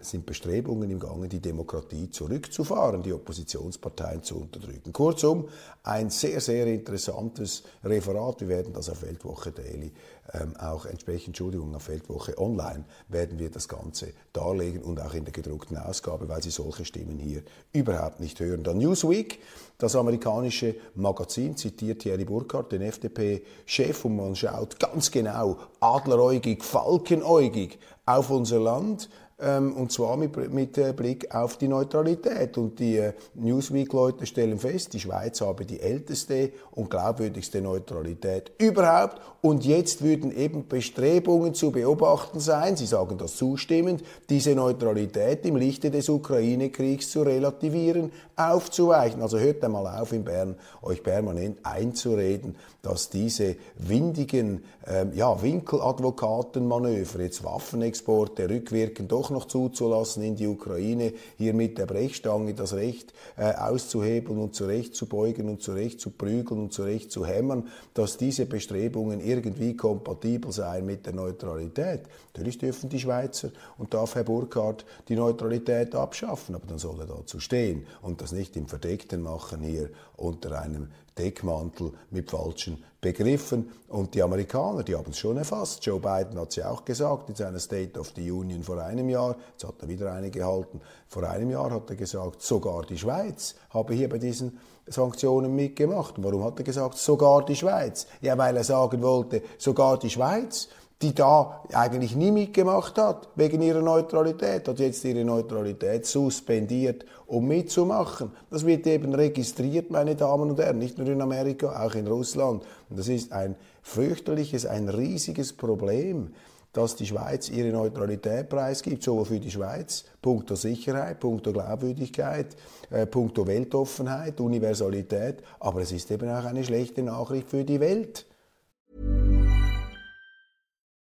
sind 0.00 0.24
Bestrebungen 0.24 0.90
im 0.90 0.98
Gange, 0.98 1.28
die 1.28 1.40
Demokratie 1.40 2.08
zurückzufahren, 2.08 3.02
die 3.02 3.12
Oppositionsparteien 3.12 4.22
zu 4.22 4.40
unterdrücken. 4.40 4.92
Kurzum, 4.92 5.48
ein 5.82 6.08
sehr, 6.08 6.40
sehr 6.40 6.66
interessantes 6.66 7.62
Referat. 7.84 8.40
Wir 8.40 8.48
werden 8.48 8.72
das 8.72 8.88
auf 8.88 9.02
Weltwoche 9.02 9.52
Daily 9.52 9.92
ähm, 10.34 10.54
auch 10.56 10.86
entsprechend, 10.86 11.28
Entschuldigung, 11.28 11.74
auf 11.74 11.88
Weltwoche 11.88 12.38
Online 12.38 12.84
werden 13.08 13.38
wir 13.38 13.50
das 13.50 13.68
Ganze 13.68 14.12
darlegen 14.32 14.80
und 14.82 15.00
auch 15.00 15.14
in 15.14 15.24
der 15.24 15.32
gedruckten 15.32 15.76
Ausgabe, 15.76 16.28
weil 16.28 16.42
Sie 16.42 16.50
solche 16.50 16.84
Stimmen 16.84 17.18
hier 17.18 17.42
überhaupt 17.72 18.20
nicht 18.20 18.38
hören. 18.40 18.62
Dann 18.62 18.78
Newsweek, 18.78 19.40
das 19.78 19.96
amerikanische 19.96 20.76
Magazin, 20.94 21.56
zitiert 21.56 22.02
Thierry 22.02 22.24
Burkhardt, 22.24 22.72
den 22.72 22.82
FDP-Chef, 22.82 24.04
und 24.04 24.16
man 24.16 24.36
schaut 24.36 24.78
ganz 24.78 25.10
genau, 25.10 25.58
adleräugig, 25.80 26.62
falkenäugig 26.62 27.78
auf 28.06 28.30
unser 28.30 28.60
Land 28.60 29.08
ähm, 29.08 29.20
und 29.38 29.90
zwar 29.90 30.16
mit, 30.16 30.52
mit 30.52 30.78
äh, 30.78 30.92
Blick 30.92 31.34
auf 31.34 31.56
die 31.56 31.68
Neutralität. 31.68 32.56
Und 32.58 32.78
die 32.78 32.98
äh, 32.98 33.12
Newsweek-Leute 33.34 34.26
stellen 34.26 34.58
fest, 34.58 34.92
die 34.92 35.00
Schweiz 35.00 35.40
habe 35.40 35.64
die 35.64 35.80
älteste 35.80 36.52
und 36.70 36.90
glaubwürdigste 36.90 37.60
Neutralität 37.60 38.52
überhaupt. 38.58 39.20
Und 39.40 39.64
jetzt 39.64 40.02
würden 40.02 40.30
eben 40.36 40.68
Bestrebungen 40.68 41.54
zu 41.54 41.72
beobachten 41.72 42.38
sein, 42.38 42.76
Sie 42.76 42.86
sagen 42.86 43.18
das 43.18 43.36
zustimmend, 43.36 44.04
diese 44.30 44.54
Neutralität 44.54 45.44
im 45.44 45.56
Lichte 45.56 45.90
des 45.90 46.08
Ukraine-Kriegs 46.08 47.10
zu 47.10 47.22
relativieren, 47.22 48.12
aufzuweichen. 48.36 49.20
Also 49.20 49.38
hört 49.38 49.64
einmal 49.64 50.00
auf 50.00 50.12
in 50.12 50.24
Bern, 50.24 50.54
euch 50.82 51.02
permanent 51.02 51.58
einzureden, 51.64 52.56
dass 52.82 53.10
diese 53.10 53.56
windigen 53.76 54.64
ähm, 54.86 55.12
ja, 55.14 55.40
Winkeladvokatenmanöver, 55.40 57.20
jetzt 57.20 57.44
Waffenexporte 57.44 58.48
rückwirkend 58.48 59.12
doch 59.22 59.30
noch 59.30 59.44
zuzulassen 59.44 60.24
in 60.24 60.34
die 60.34 60.48
Ukraine, 60.48 61.12
hier 61.38 61.54
mit 61.54 61.78
der 61.78 61.86
Brechstange 61.86 62.54
das 62.54 62.72
Recht 62.74 63.12
äh, 63.36 63.54
auszuhebeln 63.54 64.36
und 64.38 64.56
zurechtzubeugen 64.56 65.48
und 65.48 65.62
zurechtzuprügeln 65.62 66.60
und 66.60 66.72
zurechtzuhämmern, 66.72 67.68
dass 67.94 68.16
diese 68.16 68.46
Bestrebungen 68.46 69.20
irgendwie 69.20 69.76
kompatibel 69.76 70.50
seien 70.50 70.86
mit 70.86 71.06
der 71.06 71.12
Neutralität. 71.12 72.00
Natürlich 72.34 72.58
dürfen 72.58 72.88
die 72.88 72.98
Schweizer 72.98 73.50
und 73.78 73.94
darf 73.94 74.16
Herr 74.16 74.24
Burkhardt 74.24 74.84
die 75.08 75.14
Neutralität 75.14 75.94
abschaffen, 75.94 76.56
aber 76.56 76.66
dann 76.66 76.78
soll 76.78 76.98
er 76.98 77.06
dazu 77.06 77.38
stehen 77.38 77.86
und 78.00 78.20
das 78.22 78.32
nicht 78.32 78.56
im 78.56 78.66
Verdeckten 78.66 79.22
machen 79.22 79.60
hier 79.60 79.90
unter 80.22 80.60
einem 80.60 80.88
Deckmantel 81.18 81.92
mit 82.10 82.30
falschen 82.30 82.82
Begriffen. 83.00 83.70
Und 83.88 84.14
die 84.14 84.22
Amerikaner, 84.22 84.82
die 84.82 84.94
haben 84.94 85.10
es 85.10 85.18
schon 85.18 85.36
erfasst. 85.36 85.84
Joe 85.84 86.00
Biden 86.00 86.38
hat 86.38 86.50
es 86.50 86.56
ja 86.56 86.70
auch 86.70 86.84
gesagt 86.84 87.28
in 87.28 87.34
seiner 87.34 87.58
State 87.58 87.98
of 87.98 88.12
the 88.16 88.30
Union 88.30 88.62
vor 88.62 88.78
einem 88.78 89.08
Jahr. 89.08 89.36
Jetzt 89.50 89.64
hat 89.64 89.74
er 89.80 89.88
wieder 89.88 90.12
eine 90.12 90.30
gehalten. 90.30 90.80
Vor 91.08 91.24
einem 91.24 91.50
Jahr 91.50 91.70
hat 91.70 91.90
er 91.90 91.96
gesagt, 91.96 92.42
sogar 92.42 92.86
die 92.86 92.96
Schweiz 92.96 93.56
habe 93.70 93.94
hier 93.94 94.08
bei 94.08 94.18
diesen 94.18 94.58
Sanktionen 94.86 95.54
mitgemacht. 95.54 96.14
Warum 96.18 96.44
hat 96.44 96.58
er 96.58 96.64
gesagt, 96.64 96.96
sogar 96.96 97.44
die 97.44 97.56
Schweiz? 97.56 98.06
Ja, 98.20 98.38
weil 98.38 98.56
er 98.56 98.64
sagen 98.64 99.02
wollte, 99.02 99.42
sogar 99.58 99.98
die 99.98 100.10
Schweiz 100.10 100.68
die 101.02 101.14
da 101.14 101.64
eigentlich 101.72 102.14
nie 102.14 102.30
mitgemacht 102.30 102.96
hat, 102.96 103.28
wegen 103.34 103.60
ihrer 103.60 103.82
Neutralität, 103.82 104.68
hat 104.68 104.78
jetzt 104.78 105.04
ihre 105.04 105.24
Neutralität 105.24 106.06
suspendiert, 106.06 107.04
um 107.26 107.48
mitzumachen. 107.48 108.30
Das 108.50 108.64
wird 108.64 108.86
eben 108.86 109.12
registriert, 109.12 109.90
meine 109.90 110.14
Damen 110.14 110.50
und 110.50 110.60
Herren, 110.60 110.78
nicht 110.78 110.98
nur 110.98 111.08
in 111.08 111.20
Amerika, 111.20 111.84
auch 111.84 111.94
in 111.94 112.06
Russland. 112.06 112.62
Und 112.88 112.98
das 112.98 113.08
ist 113.08 113.32
ein 113.32 113.56
fürchterliches, 113.82 114.64
ein 114.64 114.88
riesiges 114.88 115.52
Problem, 115.52 116.30
dass 116.72 116.96
die 116.96 117.06
Schweiz 117.06 117.50
ihre 117.50 117.70
Neutralität 117.70 118.48
preisgibt, 118.48 119.02
sowohl 119.02 119.24
für 119.26 119.40
die 119.40 119.50
Schweiz, 119.50 120.04
punkto 120.22 120.54
Sicherheit, 120.54 121.20
punkto 121.20 121.52
Glaubwürdigkeit, 121.52 122.56
äh, 122.90 123.06
punkto 123.06 123.46
Weltoffenheit, 123.46 124.40
Universalität, 124.40 125.42
aber 125.60 125.82
es 125.82 125.92
ist 125.92 126.10
eben 126.10 126.30
auch 126.30 126.44
eine 126.44 126.64
schlechte 126.64 127.02
Nachricht 127.02 127.50
für 127.50 127.64
die 127.64 127.80
Welt. 127.80 128.24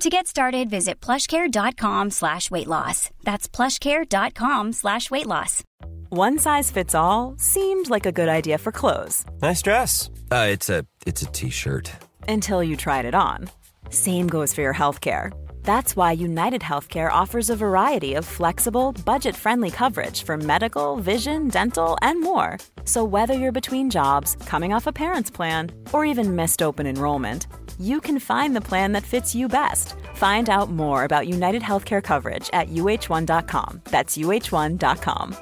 To 0.00 0.10
get 0.10 0.26
started, 0.26 0.68
visit 0.68 1.00
plushcare.com 1.00 2.10
slash 2.10 2.50
weight 2.50 2.66
loss. 2.66 3.08
That's 3.24 3.48
plushcare.com 3.48 4.72
slash 4.72 5.10
weight 5.10 5.26
loss. 5.26 5.62
One 6.10 6.38
size 6.38 6.70
fits 6.70 6.94
all 6.94 7.34
seemed 7.38 7.88
like 7.88 8.04
a 8.04 8.12
good 8.12 8.28
idea 8.28 8.58
for 8.58 8.72
clothes. 8.72 9.24
Nice 9.40 9.62
dress. 9.62 10.10
Uh, 10.30 10.48
it's 10.50 10.68
a 10.68 10.84
it's 11.06 11.22
a 11.22 11.26
t-shirt. 11.26 11.90
Until 12.28 12.62
you 12.62 12.76
tried 12.76 13.06
it 13.06 13.14
on. 13.14 13.48
Same 13.88 14.26
goes 14.26 14.52
for 14.54 14.60
your 14.60 14.74
health 14.74 15.00
care. 15.00 15.32
That's 15.62 15.96
why 15.96 16.12
United 16.12 16.60
Healthcare 16.60 17.10
offers 17.10 17.48
a 17.50 17.56
variety 17.56 18.14
of 18.14 18.24
flexible, 18.24 18.92
budget-friendly 19.04 19.70
coverage 19.70 20.22
for 20.24 20.36
medical, 20.36 20.96
vision, 20.96 21.48
dental, 21.48 21.96
and 22.02 22.20
more. 22.22 22.58
So 22.84 23.02
whether 23.02 23.34
you're 23.34 23.50
between 23.60 23.90
jobs, 23.90 24.36
coming 24.46 24.72
off 24.72 24.86
a 24.86 24.92
parent's 24.92 25.30
plan, 25.30 25.72
or 25.92 26.04
even 26.04 26.36
missed 26.36 26.62
open 26.62 26.86
enrollment, 26.86 27.46
you 27.78 28.00
can 28.00 28.20
find 28.20 28.54
the 28.54 28.60
plan 28.60 28.92
that 28.92 29.02
fits 29.02 29.34
you 29.34 29.48
best. 29.48 29.94
Find 30.14 30.48
out 30.48 30.70
more 30.70 31.04
about 31.04 31.26
United 31.26 31.62
Healthcare 31.62 32.02
coverage 32.02 32.48
at 32.52 32.68
uh1.com. 32.68 33.80
That's 33.90 34.16
uh1.com. 34.16 35.36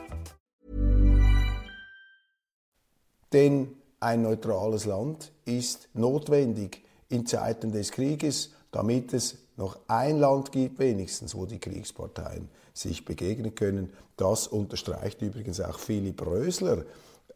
Denn 3.33 3.69
ein 3.99 4.23
neutrales 4.23 4.85
Land 4.85 5.33
ist 5.45 5.89
notwendig 5.95 6.85
in 7.09 7.27
Zeiten 7.27 7.73
des 7.73 7.91
Krieges, 7.91 8.51
damit 8.71 9.13
es 9.13 9.39
noch 9.57 9.79
ein 9.89 10.19
Land 10.21 10.53
gibt, 10.53 10.79
wenigstens, 10.79 11.35
wo 11.35 11.47
die 11.47 11.59
Kriegsparteien 11.59 12.49
sich 12.73 13.05
begegnen 13.05 13.55
können. 13.55 13.93
Das 14.17 14.47
unterstreicht 14.47 15.23
übrigens 15.23 15.61
auch 15.61 15.79
Philipp 15.79 16.25
Rösler 16.25 16.85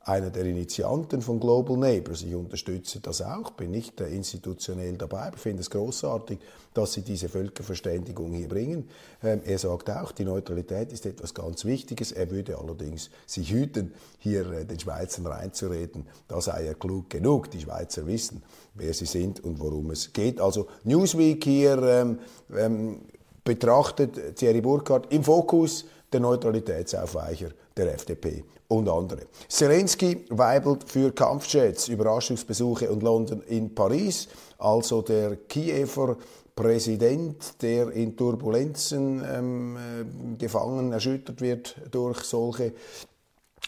einer 0.08 0.30
der 0.30 0.46
Initianten 0.46 1.20
von 1.20 1.38
Global 1.38 1.76
Neighbors. 1.76 2.22
Ich 2.22 2.34
unterstütze 2.34 2.98
das 3.00 3.20
auch, 3.20 3.50
bin 3.50 3.70
nicht 3.70 4.00
institutionell 4.00 4.96
dabei, 4.96 5.26
aber 5.26 5.36
finde 5.36 5.60
es 5.60 5.68
großartig, 5.68 6.38
dass 6.72 6.94
sie 6.94 7.02
diese 7.02 7.28
Völkerverständigung 7.28 8.32
hier 8.32 8.48
bringen. 8.48 8.88
Ähm, 9.22 9.42
er 9.44 9.58
sagt 9.58 9.90
auch, 9.90 10.12
die 10.12 10.24
Neutralität 10.24 10.92
ist 10.92 11.04
etwas 11.04 11.34
ganz 11.34 11.66
Wichtiges. 11.66 12.12
Er 12.12 12.30
würde 12.30 12.58
allerdings 12.58 13.10
sich 13.26 13.52
hüten, 13.52 13.92
hier 14.18 14.50
äh, 14.50 14.64
den 14.64 14.80
Schweizern 14.80 15.26
reinzureden. 15.26 16.06
Da 16.26 16.40
sei 16.40 16.64
er 16.64 16.74
klug 16.74 17.10
genug. 17.10 17.50
Die 17.50 17.60
Schweizer 17.60 18.06
wissen, 18.06 18.42
wer 18.74 18.94
sie 18.94 19.06
sind 19.06 19.44
und 19.44 19.60
worum 19.60 19.90
es 19.90 20.14
geht. 20.14 20.40
Also 20.40 20.68
Newsweek 20.84 21.44
hier 21.44 21.82
ähm, 21.82 22.18
ähm, 22.56 23.00
betrachtet 23.44 24.36
Thierry 24.36 24.62
Burkhardt 24.62 25.12
im 25.12 25.22
Fokus 25.22 25.84
der 26.10 26.20
Neutralitätsaufweicher 26.20 27.50
der 27.76 27.92
FDP 27.92 28.44
und 28.68 28.88
andere. 28.88 29.22
Zelensky 29.48 30.24
weibelt 30.28 30.84
für 30.88 31.12
Kampfjets, 31.12 31.88
Überraschungsbesuche 31.88 32.90
und 32.90 33.02
London 33.02 33.42
in 33.42 33.74
Paris. 33.74 34.28
Also 34.58 35.02
der 35.02 35.36
Kiewer 35.48 36.16
Präsident, 36.54 37.62
der 37.62 37.90
in 37.92 38.16
Turbulenzen 38.16 39.24
ähm, 39.24 39.76
äh, 39.76 40.36
gefangen, 40.36 40.92
erschüttert 40.92 41.40
wird 41.40 41.76
durch 41.92 42.24
solche 42.24 42.72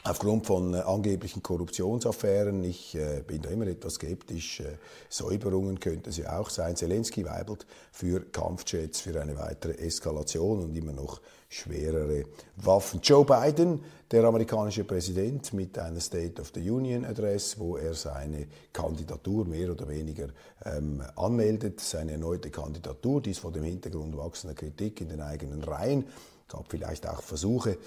aufgrund 0.04 0.46
von 0.46 0.74
äh, 0.74 0.78
angeblichen 0.78 1.42
Korruptionsaffären. 1.42 2.64
Ich 2.64 2.94
äh, 2.94 3.22
bin 3.26 3.42
da 3.42 3.50
immer 3.50 3.66
etwas 3.66 3.94
skeptisch. 3.94 4.60
Äh, 4.60 4.78
Säuberungen 5.08 5.78
könnte 5.78 6.10
es 6.10 6.16
ja 6.16 6.38
auch 6.38 6.50
sein. 6.50 6.76
Zelensky 6.76 7.24
weibelt 7.24 7.66
für 7.92 8.20
Kampfjets, 8.20 9.00
für 9.00 9.20
eine 9.20 9.36
weitere 9.36 9.72
Eskalation 9.72 10.60
und 10.60 10.76
immer 10.76 10.92
noch 10.92 11.20
schwerere 11.48 12.24
Waffen. 12.56 13.00
Joe 13.02 13.24
Biden, 13.24 13.80
der 14.10 14.24
amerikanische 14.24 14.84
Präsident, 14.84 15.52
mit 15.52 15.78
einer 15.78 16.00
State 16.00 16.40
of 16.40 16.52
the 16.54 16.70
Union 16.70 17.04
Address, 17.04 17.58
wo 17.58 17.76
er 17.76 17.94
seine 17.94 18.46
Kandidatur 18.72 19.44
mehr 19.44 19.72
oder 19.72 19.88
weniger 19.88 20.28
ähm, 20.64 21.02
anmeldet, 21.16 21.80
seine 21.80 22.12
erneute 22.12 22.50
Kandidatur, 22.50 23.20
dies 23.20 23.38
vor 23.38 23.52
dem 23.52 23.64
Hintergrund 23.64 24.16
wachsender 24.16 24.54
Kritik 24.54 25.00
in 25.00 25.08
den 25.08 25.20
eigenen 25.20 25.62
Reihen 25.64 26.04
gab 26.50 26.68
vielleicht 26.68 27.08
auch 27.08 27.22
Versuche, 27.22 27.78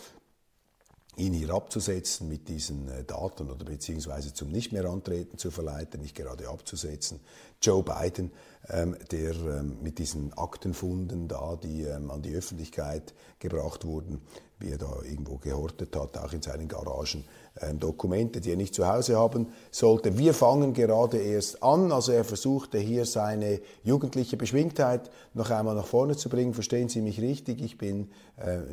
ihn 1.15 1.34
hier 1.34 1.52
abzusetzen 1.52 2.28
mit 2.28 2.47
diesen 2.47 2.89
äh, 2.89 3.04
Daten 3.04 3.49
oder 3.49 3.65
beziehungsweise 3.65 4.34
zum 4.34 4.49
nicht 4.49 4.71
mehr 4.71 4.86
antreten 4.86 5.38
zu 5.38 5.52
verleiten, 5.52 6.02
nicht 6.02 6.15
gerade 6.15 6.49
abzusetzen. 6.49 7.19
Joe 7.62 7.84
Biden, 7.84 8.32
ähm, 8.69 8.95
der 9.12 9.32
ähm, 9.32 9.78
mit 9.82 9.99
diesen 9.99 10.34
Aktenfunden 10.34 11.28
da, 11.28 11.58
die 11.62 11.84
ähm, 11.84 12.12
an 12.12 12.21
die 12.21 12.36
Öffentlichkeit 12.36 13.13
gebracht 13.39 13.86
wurden, 13.86 14.21
wie 14.60 14.71
er 14.71 14.78
da 14.78 14.91
irgendwo 15.04 15.38
gehortet 15.38 15.95
hat, 15.95 16.17
auch 16.17 16.34
in 16.34 16.41
seinen 16.41 16.67
Garagen, 16.67 17.26
ähm, 17.62 17.80
Dokumente, 17.80 18.41
die 18.41 18.52
er 18.52 18.58
nicht 18.58 18.73
zu 18.73 18.88
Hause 18.88 19.17
haben 19.17 19.47
sollte. 19.71 20.17
Wir 20.17 20.34
fangen 20.34 20.73
gerade 20.73 21.17
erst 21.17 21.62
an. 21.62 21.91
Also 21.91 22.12
er 22.13 22.23
versuchte 22.23 22.80
hier 22.80 23.06
seine 23.06 23.62
jugendliche 23.84 24.38
Beschwingtheit 24.38 25.12
noch 25.34 25.52
einmal 25.52 25.76
nach 25.76 25.86
vorne 25.86 26.15
zu 26.15 26.30
bringen. 26.30 26.54
Verstehen 26.54 26.89
Sie 26.89 27.02
mich 27.02 27.21
richtig, 27.21 27.62
ich 27.62 27.78
bin 27.78 28.10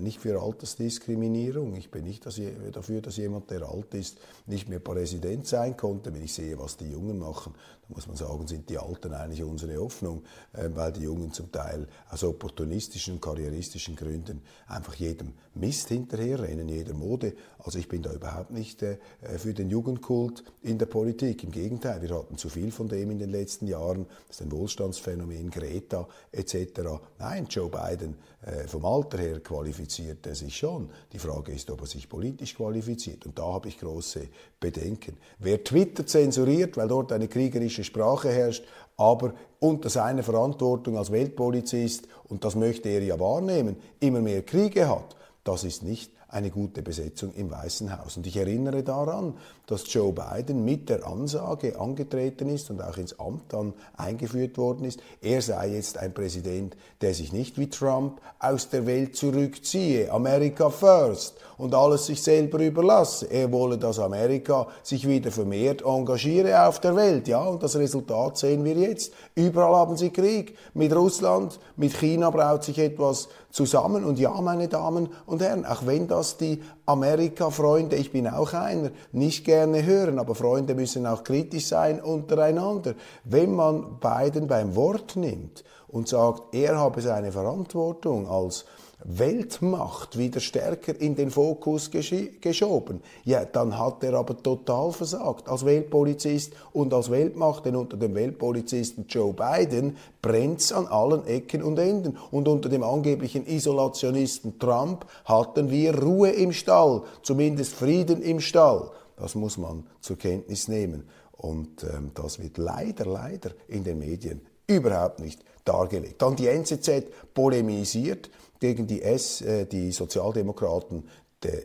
nicht 0.00 0.20
für 0.20 0.40
Altersdiskriminierung. 0.40 1.74
Ich 1.76 1.90
bin 1.90 2.04
nicht 2.04 2.24
dafür, 2.24 3.02
dass 3.02 3.16
jemand, 3.18 3.50
der 3.50 3.68
alt 3.68 3.92
ist, 3.94 4.18
nicht 4.46 4.68
mehr 4.68 4.78
Präsident 4.80 5.46
sein 5.46 5.76
konnte. 5.76 6.14
Wenn 6.14 6.24
ich 6.24 6.32
sehe, 6.32 6.58
was 6.58 6.78
die 6.78 6.90
Jungen 6.90 7.18
machen, 7.18 7.54
dann 7.82 7.96
muss 7.96 8.06
man 8.06 8.16
sagen, 8.16 8.46
sind 8.46 8.70
die 8.70 8.78
Alten 8.78 9.12
eigentlich 9.12 9.42
unsere 9.42 9.76
Hoffnung, 9.78 10.22
äh, 10.52 10.68
weil 10.74 10.92
die 10.92 11.02
Jungen 11.02 11.32
zum 11.32 11.52
Teil 11.52 11.86
aus 12.08 12.24
opportunistischen, 12.24 13.20
karrieristischen 13.20 13.96
Gründen 13.96 14.42
einfach 14.66 14.94
jedem 14.94 15.34
Mist 15.54 15.88
hinterherrennen, 15.88 16.68
jeder 16.68 16.94
Mode. 16.94 17.34
Also 17.58 17.78
ich 17.78 17.88
bin 17.88 18.02
da 18.02 18.12
überhaupt 18.12 18.52
nicht 18.52 18.82
äh, 18.82 18.98
für 19.36 19.52
den 19.52 19.68
Jugendkult 19.68 20.44
in 20.62 20.78
der 20.78 20.86
Politik. 20.86 21.44
Im 21.44 21.50
Gegenteil, 21.50 22.00
wir 22.00 22.16
hatten 22.16 22.38
zu 22.38 22.48
viel 22.48 22.70
von 22.70 22.88
dem 22.88 23.10
in 23.10 23.18
den 23.18 23.30
letzten 23.30 23.66
Jahren. 23.66 24.06
Das 24.28 24.36
ist 24.36 24.42
ein 24.42 24.52
Wohlstandsphänomen, 24.52 25.50
Greta 25.50 26.08
etc. 26.32 26.80
Nein, 27.18 27.46
Joe 27.50 27.68
Biden 27.68 28.16
äh, 28.42 28.66
vom 28.66 28.84
Alter 28.84 29.18
her 29.18 29.40
qualifiziert 29.50 30.24
er 30.28 30.36
sich 30.36 30.56
schon. 30.56 30.90
Die 31.12 31.18
Frage 31.18 31.50
ist, 31.50 31.70
ob 31.70 31.80
er 31.80 31.86
sich 31.86 32.08
politisch 32.08 32.54
qualifiziert. 32.54 33.26
Und 33.26 33.36
da 33.36 33.42
habe 33.42 33.66
ich 33.68 33.80
große 33.80 34.28
Bedenken. 34.60 35.16
Wer 35.40 35.64
Twitter 35.64 36.06
zensuriert, 36.06 36.76
weil 36.76 36.86
dort 36.86 37.10
eine 37.10 37.26
kriegerische 37.26 37.82
Sprache 37.82 38.30
herrscht, 38.30 38.64
aber 38.96 39.34
unter 39.58 39.90
seiner 39.90 40.22
Verantwortung 40.22 40.96
als 40.96 41.10
Weltpolizist, 41.10 42.06
und 42.28 42.44
das 42.44 42.54
möchte 42.54 42.88
er 42.90 43.02
ja 43.02 43.18
wahrnehmen, 43.18 43.76
immer 43.98 44.20
mehr 44.20 44.42
Kriege 44.42 44.88
hat, 44.88 45.16
das 45.42 45.64
ist 45.64 45.82
nicht 45.82 46.12
eine 46.30 46.50
gute 46.50 46.82
Besetzung 46.82 47.32
im 47.34 47.50
Weißen 47.50 47.98
Haus. 47.98 48.16
Und 48.16 48.26
ich 48.26 48.36
erinnere 48.36 48.82
daran, 48.82 49.34
dass 49.66 49.92
Joe 49.92 50.12
Biden 50.12 50.64
mit 50.64 50.88
der 50.88 51.06
Ansage 51.06 51.78
angetreten 51.78 52.48
ist 52.48 52.70
und 52.70 52.80
auch 52.80 52.96
ins 52.96 53.18
Amt 53.18 53.52
dann 53.52 53.74
eingeführt 53.96 54.56
worden 54.56 54.84
ist, 54.84 55.00
er 55.20 55.42
sei 55.42 55.74
jetzt 55.74 55.98
ein 55.98 56.14
Präsident, 56.14 56.76
der 57.00 57.14
sich 57.14 57.32
nicht 57.32 57.58
wie 57.58 57.68
Trump 57.68 58.20
aus 58.38 58.68
der 58.68 58.86
Welt 58.86 59.16
zurückziehe, 59.16 60.10
America 60.12 60.70
first 60.70 61.34
und 61.60 61.74
alles 61.74 62.06
sich 62.06 62.22
selber 62.22 62.58
überlasse. 62.58 63.26
Er 63.26 63.52
wolle, 63.52 63.76
dass 63.76 63.98
Amerika 63.98 64.66
sich 64.82 65.06
wieder 65.06 65.30
vermehrt 65.30 65.82
engagiere 65.82 66.66
auf 66.66 66.80
der 66.80 66.96
Welt. 66.96 67.28
Ja, 67.28 67.42
und 67.44 67.62
das 67.62 67.76
Resultat 67.76 68.38
sehen 68.38 68.64
wir 68.64 68.74
jetzt. 68.74 69.12
Überall 69.34 69.76
haben 69.76 69.96
sie 69.96 70.10
Krieg. 70.10 70.56
Mit 70.72 70.94
Russland, 70.94 71.60
mit 71.76 71.92
China 71.92 72.30
braut 72.30 72.64
sich 72.64 72.78
etwas 72.78 73.28
zusammen. 73.50 74.04
Und 74.04 74.18
ja, 74.18 74.32
meine 74.40 74.68
Damen 74.68 75.10
und 75.26 75.42
Herren, 75.42 75.66
auch 75.66 75.84
wenn 75.84 76.08
das 76.08 76.38
die 76.38 76.62
Amerika-Freunde, 76.86 77.96
ich 77.96 78.10
bin 78.10 78.26
auch 78.26 78.54
einer, 78.54 78.90
nicht 79.12 79.44
gerne 79.44 79.84
hören, 79.84 80.18
aber 80.18 80.34
Freunde 80.34 80.74
müssen 80.74 81.06
auch 81.06 81.24
kritisch 81.24 81.66
sein 81.66 82.00
untereinander. 82.00 82.94
Wenn 83.24 83.54
man 83.54 83.98
beiden 84.00 84.48
beim 84.48 84.74
Wort 84.76 85.16
nimmt 85.16 85.62
und 85.88 86.08
sagt, 86.08 86.54
er 86.54 86.78
habe 86.78 87.02
seine 87.02 87.32
Verantwortung 87.32 88.28
als 88.28 88.64
Weltmacht 89.04 90.18
wieder 90.18 90.40
stärker 90.40 90.98
in 91.00 91.14
den 91.14 91.30
Fokus 91.30 91.90
geschoben. 91.90 93.02
Ja, 93.24 93.44
dann 93.44 93.78
hat 93.78 94.04
er 94.04 94.14
aber 94.14 94.42
total 94.42 94.92
versagt 94.92 95.48
als 95.48 95.64
Weltpolizist 95.64 96.52
und 96.72 96.92
als 96.92 97.10
Weltmacht, 97.10 97.64
denn 97.64 97.76
unter 97.76 97.96
dem 97.96 98.14
Weltpolizisten 98.14 99.06
Joe 99.08 99.32
Biden 99.32 99.96
brennt's 100.20 100.72
an 100.72 100.86
allen 100.86 101.26
Ecken 101.26 101.62
und 101.62 101.78
Enden. 101.78 102.18
Und 102.30 102.46
unter 102.46 102.68
dem 102.68 102.82
angeblichen 102.82 103.46
Isolationisten 103.46 104.58
Trump 104.58 105.06
hatten 105.24 105.70
wir 105.70 105.98
Ruhe 105.98 106.30
im 106.30 106.52
Stall, 106.52 107.02
zumindest 107.22 107.74
Frieden 107.74 108.20
im 108.22 108.40
Stall. 108.40 108.90
Das 109.16 109.34
muss 109.34 109.56
man 109.56 109.86
zur 110.00 110.18
Kenntnis 110.18 110.68
nehmen. 110.68 111.08
Und 111.32 111.84
ähm, 111.84 112.10
das 112.14 112.38
wird 112.38 112.58
leider, 112.58 113.06
leider 113.06 113.52
in 113.68 113.82
den 113.82 113.98
Medien 113.98 114.42
überhaupt 114.66 115.20
nicht 115.20 115.42
dargelegt. 115.64 116.20
Dann 116.20 116.36
die 116.36 116.48
NZZ 116.48 117.04
polemisiert 117.32 118.30
gegen 118.60 118.86
die, 118.86 119.02
S, 119.02 119.40
äh, 119.40 119.66
die 119.66 119.90
Sozialdemokraten 119.90 121.04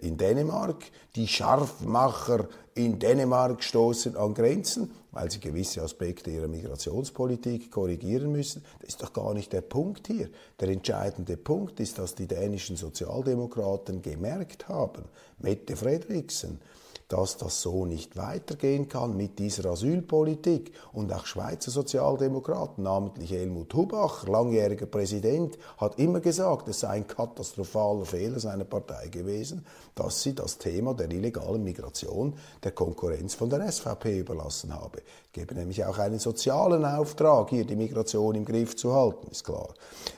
in 0.02 0.18
Dänemark. 0.18 0.86
Die 1.16 1.28
Scharfmacher 1.28 2.48
in 2.76 3.00
Dänemark 3.00 3.64
stoßen 3.64 4.16
an 4.16 4.34
Grenzen, 4.34 4.92
weil 5.12 5.32
sie 5.32 5.40
gewisse 5.40 5.82
Aspekte 5.82 6.30
ihrer 6.30 6.48
Migrationspolitik 6.48 7.72
korrigieren 7.72 8.32
müssen. 8.32 8.64
Das 8.80 8.90
ist 8.90 9.02
doch 9.02 9.14
gar 9.14 9.34
nicht 9.34 9.54
der 9.54 9.62
Punkt 9.62 10.08
hier. 10.08 10.30
Der 10.60 10.70
entscheidende 10.70 11.38
Punkt 11.38 11.80
ist, 11.80 11.98
dass 12.00 12.16
die 12.16 12.28
dänischen 12.28 12.76
Sozialdemokraten 12.76 14.02
gemerkt 14.02 14.68
haben, 14.68 15.06
Mette 15.40 15.76
Frederiksen, 15.76 16.60
dass 17.08 17.38
das 17.38 17.62
so 17.62 17.86
nicht 17.86 18.18
weitergehen 18.18 18.90
kann 18.90 19.16
mit 19.16 19.38
dieser 19.38 19.70
Asylpolitik. 19.70 20.72
Und 20.92 21.14
auch 21.14 21.26
Schweizer 21.26 21.72
Sozialdemokraten, 21.72 22.84
namentlich 22.84 23.32
Helmut 23.32 23.74
Hubacher, 23.74 24.32
langjähriger 24.32 24.88
Präsident, 24.88 25.58
hat 25.78 26.00
immer 26.00 26.20
gesagt, 26.20 26.68
es 26.68 26.80
sei 26.80 26.90
ein 26.90 27.08
katastrophaler 27.08 28.06
Fehler 28.06 28.40
seiner 28.40 28.66
Partei 28.66 29.08
gewesen, 29.10 29.66
dass 29.94 30.24
sie 30.24 30.34
das 30.34 30.58
Thema 30.58 30.94
der 30.94 31.12
illegalen 31.12 31.64
Migration 31.64 32.34
der 32.64 32.72
Konkurrenz 32.72 33.36
von 33.36 33.50
der 33.50 33.72
SVP 33.72 34.20
überlassen 34.20 34.74
habe. 34.74 35.00
Ich 35.28 35.32
gebe 35.34 35.54
nämlich 35.54 35.86
auch 35.86 36.00
einen 36.00 36.20
sozialen 36.20 36.86
Auftrag, 36.86 37.50
hier 37.50 37.66
die 37.66 37.76
Migration 37.76 38.36
im 38.36 38.46
Griff 38.46 38.76
zu 38.76 38.94
halten, 38.94 39.28
ist 39.30 39.44
klar. 39.44 39.74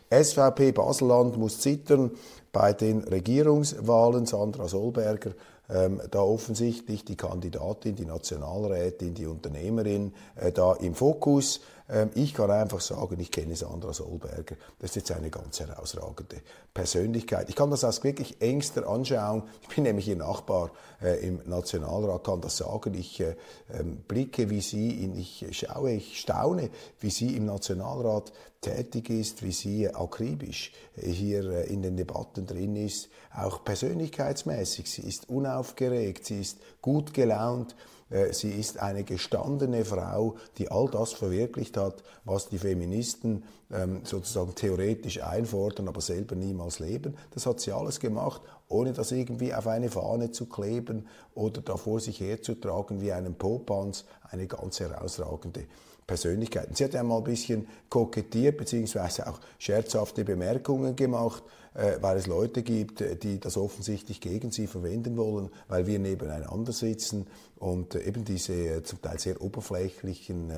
SVP 0.09 0.71
Baselland 0.71 1.37
muss 1.37 1.59
zittern 1.59 2.11
bei 2.53 2.73
den 2.73 3.03
Regierungswahlen. 3.03 4.25
Sandra 4.25 4.67
Solberger 4.67 5.31
ähm, 5.69 6.01
da 6.11 6.21
offensichtlich 6.21 7.05
die 7.05 7.15
Kandidatin, 7.15 7.95
die 7.95 8.05
Nationalrätin, 8.05 9.13
die 9.13 9.25
Unternehmerin 9.25 10.13
äh, 10.35 10.51
da 10.51 10.73
im 10.73 10.95
Fokus. 10.95 11.61
Ähm, 11.89 12.09
ich 12.15 12.33
kann 12.33 12.51
einfach 12.51 12.81
sagen, 12.81 13.19
ich 13.19 13.31
kenne 13.31 13.55
Sandra 13.55 13.93
Solberger. 13.93 14.55
Das 14.79 14.91
ist 14.91 14.95
jetzt 14.97 15.11
eine 15.11 15.29
ganz 15.29 15.59
herausragende 15.59 16.41
Persönlichkeit. 16.73 17.49
Ich 17.49 17.55
kann 17.55 17.71
das 17.71 17.83
aus 17.83 18.03
wirklich 18.03 18.41
engster 18.41 18.87
anschauen. 18.87 19.43
Ich 19.61 19.75
bin 19.75 19.83
nämlich 19.83 20.07
ihr 20.07 20.15
Nachbar 20.15 20.71
äh, 21.01 21.25
im 21.25 21.41
Nationalrat, 21.45 22.23
kann 22.23 22.41
das 22.41 22.57
sagen. 22.57 22.93
Ich 22.93 23.19
äh, 23.19 23.35
ähm, 23.73 24.03
blicke, 24.07 24.49
wie 24.49 24.61
sie, 24.61 25.03
in, 25.03 25.17
ich 25.17 25.45
schaue, 25.51 25.91
ich 25.91 26.19
staune, 26.19 26.69
wie 26.99 27.09
sie 27.09 27.35
im 27.35 27.45
Nationalrat 27.45 28.33
tätig 28.61 29.09
ist, 29.09 29.43
wie 29.43 29.51
sie 29.51 29.87
akribisch 29.87 30.71
hier 30.95 31.49
äh, 31.49 31.73
in 31.73 31.81
den 31.81 31.95
Debatten 31.95 32.45
drin 32.45 32.75
ist, 32.75 33.09
auch 33.33 33.63
persönlichkeitsmäßig. 33.63 34.89
Sie 34.91 35.03
ist 35.03 35.29
unaufgeregt, 35.29 36.25
sie 36.25 36.41
ist 36.41 36.57
gut 36.81 37.13
gelaunt. 37.13 37.75
Äh, 38.09 38.33
sie 38.33 38.51
ist 38.51 38.79
eine 38.79 39.03
gestandene 39.03 39.85
Frau, 39.85 40.35
die 40.57 40.69
all 40.71 40.89
das 40.89 41.13
verwirklicht 41.13 41.77
hat, 41.77 42.03
was 42.25 42.47
die 42.49 42.57
Feministen 42.57 43.43
ähm, 43.71 44.01
sozusagen 44.03 44.55
theoretisch 44.55 45.21
einfordern, 45.21 45.87
aber 45.87 46.01
selber 46.01 46.35
niemals 46.35 46.79
leben. 46.79 47.15
Das 47.31 47.45
hat 47.45 47.59
sie 47.59 47.71
alles 47.71 47.99
gemacht, 47.99 48.41
ohne 48.69 48.93
das 48.93 49.11
irgendwie 49.11 49.53
auf 49.53 49.67
eine 49.67 49.89
Fahne 49.89 50.31
zu 50.31 50.45
kleben 50.45 51.07
oder 51.35 51.61
da 51.61 51.77
vor 51.77 51.99
sich 51.99 52.19
herzutragen 52.19 53.01
wie 53.01 53.11
einen 53.11 53.35
Popanz. 53.35 54.05
Eine 54.29 54.47
ganz 54.47 54.79
herausragende 54.79 55.65
Persönlichkeiten. 56.07 56.73
Sie 56.73 56.85
hat 56.85 56.95
einmal 56.95 57.17
ein 57.17 57.25
bisschen 57.25 57.67
kokettiert, 57.89 58.57
beziehungsweise 58.57 59.27
auch 59.27 59.39
scherzhafte 59.59 60.23
Bemerkungen 60.23 60.95
gemacht, 60.95 61.43
äh, 61.73 61.97
weil 62.01 62.17
es 62.17 62.27
Leute 62.27 62.63
gibt, 62.63 63.01
äh, 63.01 63.17
die 63.17 63.39
das 63.39 63.57
offensichtlich 63.57 64.21
gegen 64.21 64.51
sie 64.51 64.67
verwenden 64.67 65.17
wollen, 65.17 65.49
weil 65.67 65.85
wir 65.85 65.99
nebeneinander 65.99 66.71
sitzen 66.71 67.27
und 67.57 67.93
äh, 67.93 68.03
eben 68.03 68.23
diese 68.23 68.81
zum 68.83 69.01
Teil 69.01 69.19
sehr 69.19 69.41
oberflächlichen 69.41 70.51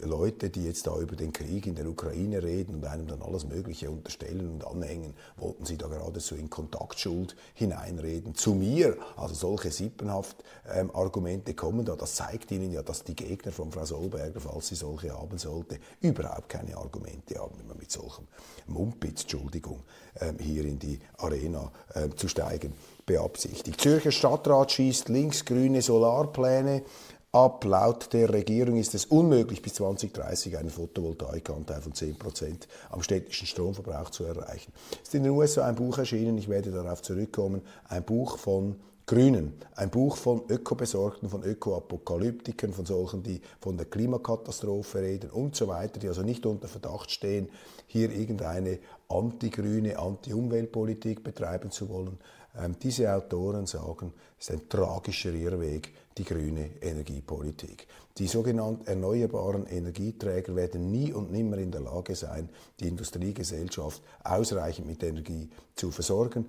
Leute, 0.00 0.50
die 0.50 0.64
jetzt 0.64 0.86
da 0.86 0.96
über 0.98 1.16
den 1.16 1.32
Krieg 1.32 1.66
in 1.66 1.74
der 1.74 1.86
Ukraine 1.86 2.42
reden 2.42 2.76
und 2.76 2.84
einem 2.84 3.06
dann 3.06 3.22
alles 3.22 3.46
Mögliche 3.46 3.90
unterstellen 3.90 4.48
und 4.48 4.66
anhängen, 4.66 5.14
wollten 5.36 5.64
sie 5.64 5.76
da 5.76 5.88
geradezu 5.88 6.36
in 6.36 6.50
Kontaktschuld 6.50 7.34
hineinreden. 7.54 8.34
Zu 8.34 8.54
mir, 8.54 8.96
also 9.16 9.34
solche 9.34 9.70
sippenhaft 9.70 10.36
ähm, 10.72 10.90
Argumente 10.94 11.54
kommen 11.54 11.84
da. 11.84 11.96
Das 11.96 12.14
zeigt 12.14 12.50
Ihnen 12.52 12.72
ja, 12.72 12.82
dass 12.82 13.04
die 13.04 13.16
Gegner 13.16 13.50
von 13.50 13.72
Frau 13.72 13.84
Solberger, 13.84 14.40
falls 14.40 14.68
sie 14.68 14.76
solche 14.76 15.12
haben 15.18 15.38
sollte, 15.38 15.78
überhaupt 16.00 16.48
keine 16.48 16.76
Argumente 16.76 17.38
haben, 17.38 17.54
man 17.66 17.76
mit 17.76 17.90
solchem 17.90 18.26
Mumpitz, 18.66 19.22
Entschuldigung, 19.22 19.82
ähm, 20.20 20.38
hier 20.38 20.64
in 20.64 20.78
die 20.78 21.00
Arena 21.16 21.72
ähm, 21.94 22.16
zu 22.16 22.28
steigen 22.28 22.72
beabsichtigt. 23.08 23.80
Zürcher 23.80 24.12
Stadtrat 24.12 24.70
schießt 24.70 25.08
linksgrüne 25.08 25.82
Solarpläne 25.82 26.82
ab. 27.38 27.64
Laut 27.64 28.12
der 28.12 28.32
Regierung 28.32 28.76
ist 28.76 28.94
es 28.94 29.06
unmöglich, 29.06 29.62
bis 29.62 29.74
2030 29.74 30.58
einen 30.58 30.70
Photovoltaikanteil 30.70 31.80
von 31.80 31.92
10% 31.92 32.66
am 32.90 33.02
städtischen 33.02 33.46
Stromverbrauch 33.46 34.10
zu 34.10 34.24
erreichen. 34.24 34.72
Es 34.94 35.08
ist 35.08 35.14
in 35.14 35.22
den 35.22 35.32
USA 35.32 35.66
ein 35.66 35.76
Buch 35.76 35.98
erschienen, 35.98 36.36
ich 36.36 36.48
werde 36.48 36.70
darauf 36.70 37.02
zurückkommen, 37.02 37.62
ein 37.88 38.02
Buch 38.02 38.38
von 38.38 38.76
Grünen, 39.06 39.54
ein 39.74 39.88
Buch 39.88 40.18
von 40.18 40.42
Ökobesorgten, 40.50 41.30
von 41.30 41.42
Ökoapokalyptikern, 41.42 42.74
von 42.74 42.84
solchen, 42.84 43.22
die 43.22 43.40
von 43.58 43.78
der 43.78 43.86
Klimakatastrophe 43.86 45.00
reden 45.00 45.30
und 45.30 45.56
so 45.56 45.68
weiter, 45.68 45.98
die 45.98 46.08
also 46.08 46.22
nicht 46.22 46.44
unter 46.44 46.68
Verdacht 46.68 47.10
stehen, 47.10 47.48
hier 47.86 48.10
irgendeine 48.10 48.80
antigrüne, 49.08 49.98
anti-Umweltpolitik 49.98 51.24
betreiben 51.24 51.70
zu 51.70 51.88
wollen. 51.88 52.18
Ähm, 52.58 52.76
diese 52.82 53.12
Autoren 53.14 53.66
sagen, 53.66 54.12
es 54.38 54.48
ist 54.48 54.54
ein 54.54 54.68
tragischer 54.68 55.32
Irrweg, 55.32 55.92
die 56.16 56.24
grüne 56.24 56.70
Energiepolitik. 56.80 57.86
Die 58.16 58.26
sogenannten 58.26 58.86
erneuerbaren 58.86 59.66
Energieträger 59.66 60.56
werden 60.56 60.90
nie 60.90 61.12
und 61.12 61.30
nimmer 61.30 61.58
in 61.58 61.70
der 61.70 61.82
Lage 61.82 62.16
sein, 62.16 62.48
die 62.80 62.88
Industriegesellschaft 62.88 64.02
ausreichend 64.24 64.88
mit 64.88 65.02
Energie 65.02 65.48
zu 65.76 65.90
versorgen 65.90 66.46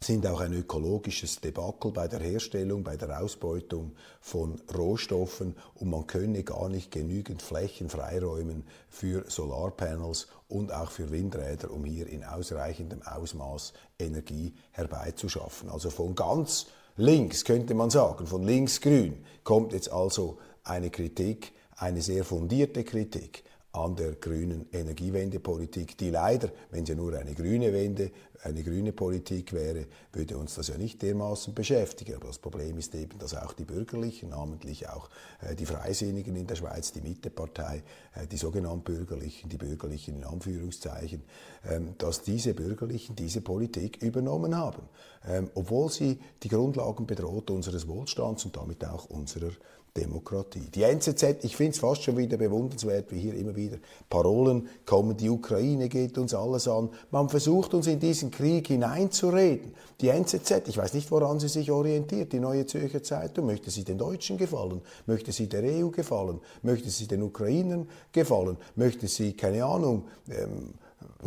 sind 0.00 0.26
auch 0.26 0.40
ein 0.40 0.52
ökologisches 0.52 1.40
Debakel 1.40 1.92
bei 1.92 2.08
der 2.08 2.20
Herstellung, 2.20 2.84
bei 2.84 2.96
der 2.96 3.20
Ausbeutung 3.20 3.92
von 4.20 4.60
Rohstoffen 4.76 5.54
und 5.74 5.90
man 5.90 6.06
könne 6.06 6.42
gar 6.42 6.68
nicht 6.68 6.90
genügend 6.90 7.42
Flächen 7.42 7.88
freiräumen 7.88 8.64
für 8.88 9.24
Solarpanels 9.28 10.28
und 10.48 10.72
auch 10.72 10.90
für 10.90 11.10
Windräder, 11.10 11.70
um 11.70 11.84
hier 11.84 12.06
in 12.06 12.24
ausreichendem 12.24 13.02
Ausmaß 13.02 13.72
Energie 13.98 14.54
herbeizuschaffen. 14.72 15.70
Also 15.70 15.90
von 15.90 16.14
ganz 16.14 16.66
links 16.96 17.44
könnte 17.44 17.74
man 17.74 17.90
sagen, 17.90 18.26
von 18.26 18.42
links-grün 18.42 19.24
kommt 19.42 19.72
jetzt 19.72 19.90
also 19.90 20.38
eine 20.64 20.90
Kritik, 20.90 21.52
eine 21.76 22.02
sehr 22.02 22.24
fundierte 22.24 22.84
Kritik 22.84 23.44
an 23.74 23.96
der 23.96 24.12
grünen 24.12 24.66
Energiewendepolitik, 24.72 25.98
die 25.98 26.10
leider, 26.10 26.48
wenn 26.70 26.84
ja 26.84 26.94
nur 26.94 27.12
eine 27.14 27.34
grüne 27.34 27.72
Wende, 27.72 28.12
eine 28.44 28.62
grüne 28.62 28.92
Politik 28.92 29.52
wäre, 29.52 29.86
würde 30.12 30.36
uns 30.36 30.54
das 30.54 30.68
ja 30.68 30.78
nicht 30.78 31.02
dermaßen 31.02 31.54
beschäftigen. 31.54 32.14
Aber 32.14 32.28
das 32.28 32.38
Problem 32.38 32.78
ist 32.78 32.94
eben, 32.94 33.18
dass 33.18 33.34
auch 33.34 33.52
die 33.52 33.64
Bürgerlichen, 33.64 34.28
namentlich 34.28 34.88
auch 34.88 35.08
äh, 35.40 35.56
die 35.56 35.66
Freisinnigen 35.66 36.36
in 36.36 36.46
der 36.46 36.54
Schweiz, 36.54 36.92
die 36.92 37.00
Mittepartei, 37.00 37.82
äh, 38.14 38.28
die 38.28 38.36
sogenannten 38.36 38.84
Bürgerlichen, 38.84 39.48
die 39.48 39.56
Bürgerlichen 39.56 40.16
in 40.16 40.24
Anführungszeichen, 40.24 41.22
ähm, 41.68 41.94
dass 41.98 42.22
diese 42.22 42.54
Bürgerlichen 42.54 43.16
diese 43.16 43.40
Politik 43.40 44.00
übernommen 44.02 44.56
haben, 44.56 44.82
ähm, 45.26 45.50
obwohl 45.54 45.90
sie 45.90 46.20
die 46.44 46.48
Grundlagen 46.48 47.06
bedroht 47.06 47.50
unseres 47.50 47.88
Wohlstands 47.88 48.44
und 48.44 48.56
damit 48.56 48.84
auch 48.84 49.06
unserer 49.06 49.50
Demokratie. 49.96 50.70
Die 50.74 50.82
NZZ, 50.82 51.44
ich 51.44 51.56
finde 51.56 51.72
es 51.72 51.78
fast 51.78 52.02
schon 52.02 52.16
wieder 52.16 52.36
bewundernswert, 52.36 53.12
wie 53.12 53.20
hier 53.20 53.34
immer 53.34 53.54
wieder 53.54 53.76
Parolen 54.10 54.68
kommen, 54.84 55.16
die 55.16 55.30
Ukraine 55.30 55.88
geht 55.88 56.18
uns 56.18 56.34
alles 56.34 56.66
an. 56.66 56.90
Man 57.12 57.28
versucht 57.28 57.74
uns 57.74 57.86
in 57.86 58.00
diesen 58.00 58.32
Krieg 58.32 58.66
hineinzureden. 58.66 59.72
Die 60.00 60.08
NZZ, 60.08 60.66
ich 60.66 60.76
weiß 60.76 60.94
nicht, 60.94 61.12
woran 61.12 61.38
sie 61.38 61.48
sich 61.48 61.70
orientiert, 61.70 62.32
die 62.32 62.40
Neue 62.40 62.66
Zürcher 62.66 63.04
Zeitung, 63.04 63.46
möchte 63.46 63.70
sie 63.70 63.84
den 63.84 63.98
Deutschen 63.98 64.36
gefallen, 64.36 64.80
möchte 65.06 65.30
sie 65.30 65.48
der 65.48 65.62
EU 65.62 65.90
gefallen, 65.90 66.40
möchte 66.62 66.90
sie 66.90 67.06
den 67.06 67.22
Ukrainern 67.22 67.88
gefallen, 68.10 68.56
möchte 68.74 69.06
sie, 69.06 69.34
keine 69.34 69.64
Ahnung, 69.64 70.06
ähm, 70.28 70.74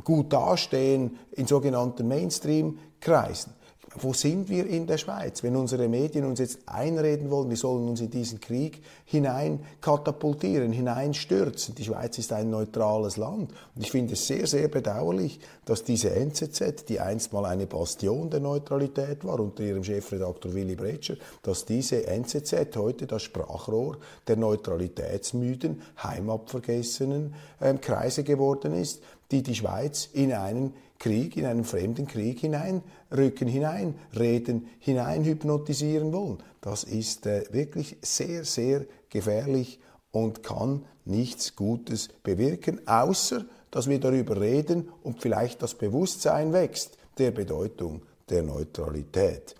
gut 0.03 0.33
dastehen 0.33 1.17
in 1.31 1.47
sogenannten 1.47 2.05
Mainstream-Kreisen 2.05 3.53
wo 3.95 4.13
sind 4.13 4.49
wir 4.49 4.67
in 4.67 4.85
der 4.85 4.97
Schweiz? 4.97 5.43
Wenn 5.43 5.55
unsere 5.55 5.87
Medien 5.87 6.25
uns 6.25 6.39
jetzt 6.39 6.59
einreden 6.65 7.31
wollen, 7.31 7.49
wir 7.49 7.57
sollen 7.57 7.87
uns 7.87 8.01
in 8.01 8.09
diesen 8.09 8.39
Krieg 8.39 8.83
hinein 9.05 9.59
katapultieren, 9.81 10.71
hineinstürzen. 10.71 11.73
Die 11.73 11.85
Schweiz 11.85 12.17
ist 12.17 12.33
ein 12.33 12.49
neutrales 12.49 13.17
Land. 13.17 13.51
Und 13.75 13.81
ich 13.81 13.91
finde 13.91 14.13
es 14.13 14.27
sehr, 14.27 14.45
sehr 14.45 14.67
bedauerlich, 14.67 15.39
dass 15.65 15.83
diese 15.83 16.11
NZZ, 16.11 16.85
die 16.89 16.99
einst 16.99 17.31
mal 17.31 17.45
eine 17.45 17.65
Bastion 17.65 18.29
der 18.29 18.41
Neutralität 18.41 19.23
war, 19.23 19.39
unter 19.39 19.63
ihrem 19.63 19.83
Chefredakteur 19.83 20.53
Willy 20.53 20.75
Bretscher, 20.75 21.15
dass 21.41 21.65
diese 21.65 22.05
NZZ 22.07 22.75
heute 22.75 23.07
das 23.07 23.23
Sprachrohr 23.23 23.97
der 24.27 24.35
neutralitätsmüden, 24.35 25.81
heimatvergessenen 26.03 27.33
ähm, 27.61 27.79
Kreise 27.79 28.23
geworden 28.23 28.73
ist, 28.73 29.01
die 29.31 29.43
die 29.43 29.55
Schweiz 29.55 30.09
in 30.13 30.33
einen 30.33 30.73
Krieg, 30.99 31.37
in 31.37 31.45
einen 31.45 31.63
fremden 31.63 32.07
Krieg 32.07 32.39
hineinrücken, 32.39 33.47
hineinreden, 33.47 34.67
hinein 34.79 35.23
hypnotisieren 35.23 36.11
wollen. 36.13 36.37
Das 36.61 36.83
ist 36.83 37.25
äh, 37.25 37.45
wirklich 37.51 37.97
sehr, 38.01 38.43
sehr 38.43 38.85
gefährlich 39.09 39.79
und 40.11 40.43
kann 40.43 40.85
nichts 41.05 41.55
Gutes 41.55 42.09
bewirken, 42.23 42.85
außer 42.87 43.45
dass 43.71 43.87
wir 43.87 43.99
darüber 43.99 44.39
reden 44.39 44.89
und 45.03 45.21
vielleicht 45.21 45.61
das 45.61 45.75
Bewusstsein 45.75 46.53
wächst 46.53 46.97
der 47.17 47.31
Bedeutung 47.31 48.01
der 48.29 48.43
Neutralität. 48.43 49.55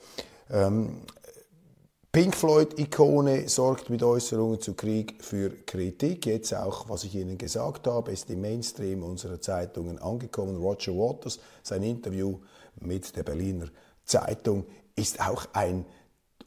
Ähm, 0.49 1.01
Pink 2.17 2.35
Floyd-Ikone 2.35 3.47
sorgt 3.47 3.91
mit 3.91 4.01
Äußerungen 4.01 4.59
zu 4.59 4.73
Krieg 4.73 5.23
für 5.23 5.51
Kritik. 5.51 6.25
Jetzt 6.25 6.51
auch, 6.51 6.89
was 6.89 7.03
ich 7.03 7.13
Ihnen 7.13 7.37
gesagt 7.37 7.85
habe, 7.85 8.11
ist 8.11 8.27
im 8.31 8.41
Mainstream 8.41 9.03
unserer 9.03 9.39
Zeitungen 9.39 9.99
angekommen. 9.99 10.57
Roger 10.57 10.93
Waters, 10.93 11.39
sein 11.61 11.83
Interview 11.83 12.39
mit 12.79 13.15
der 13.15 13.21
Berliner 13.21 13.67
Zeitung 14.03 14.65
ist 14.95 15.19
auch 15.19 15.45
ein 15.53 15.85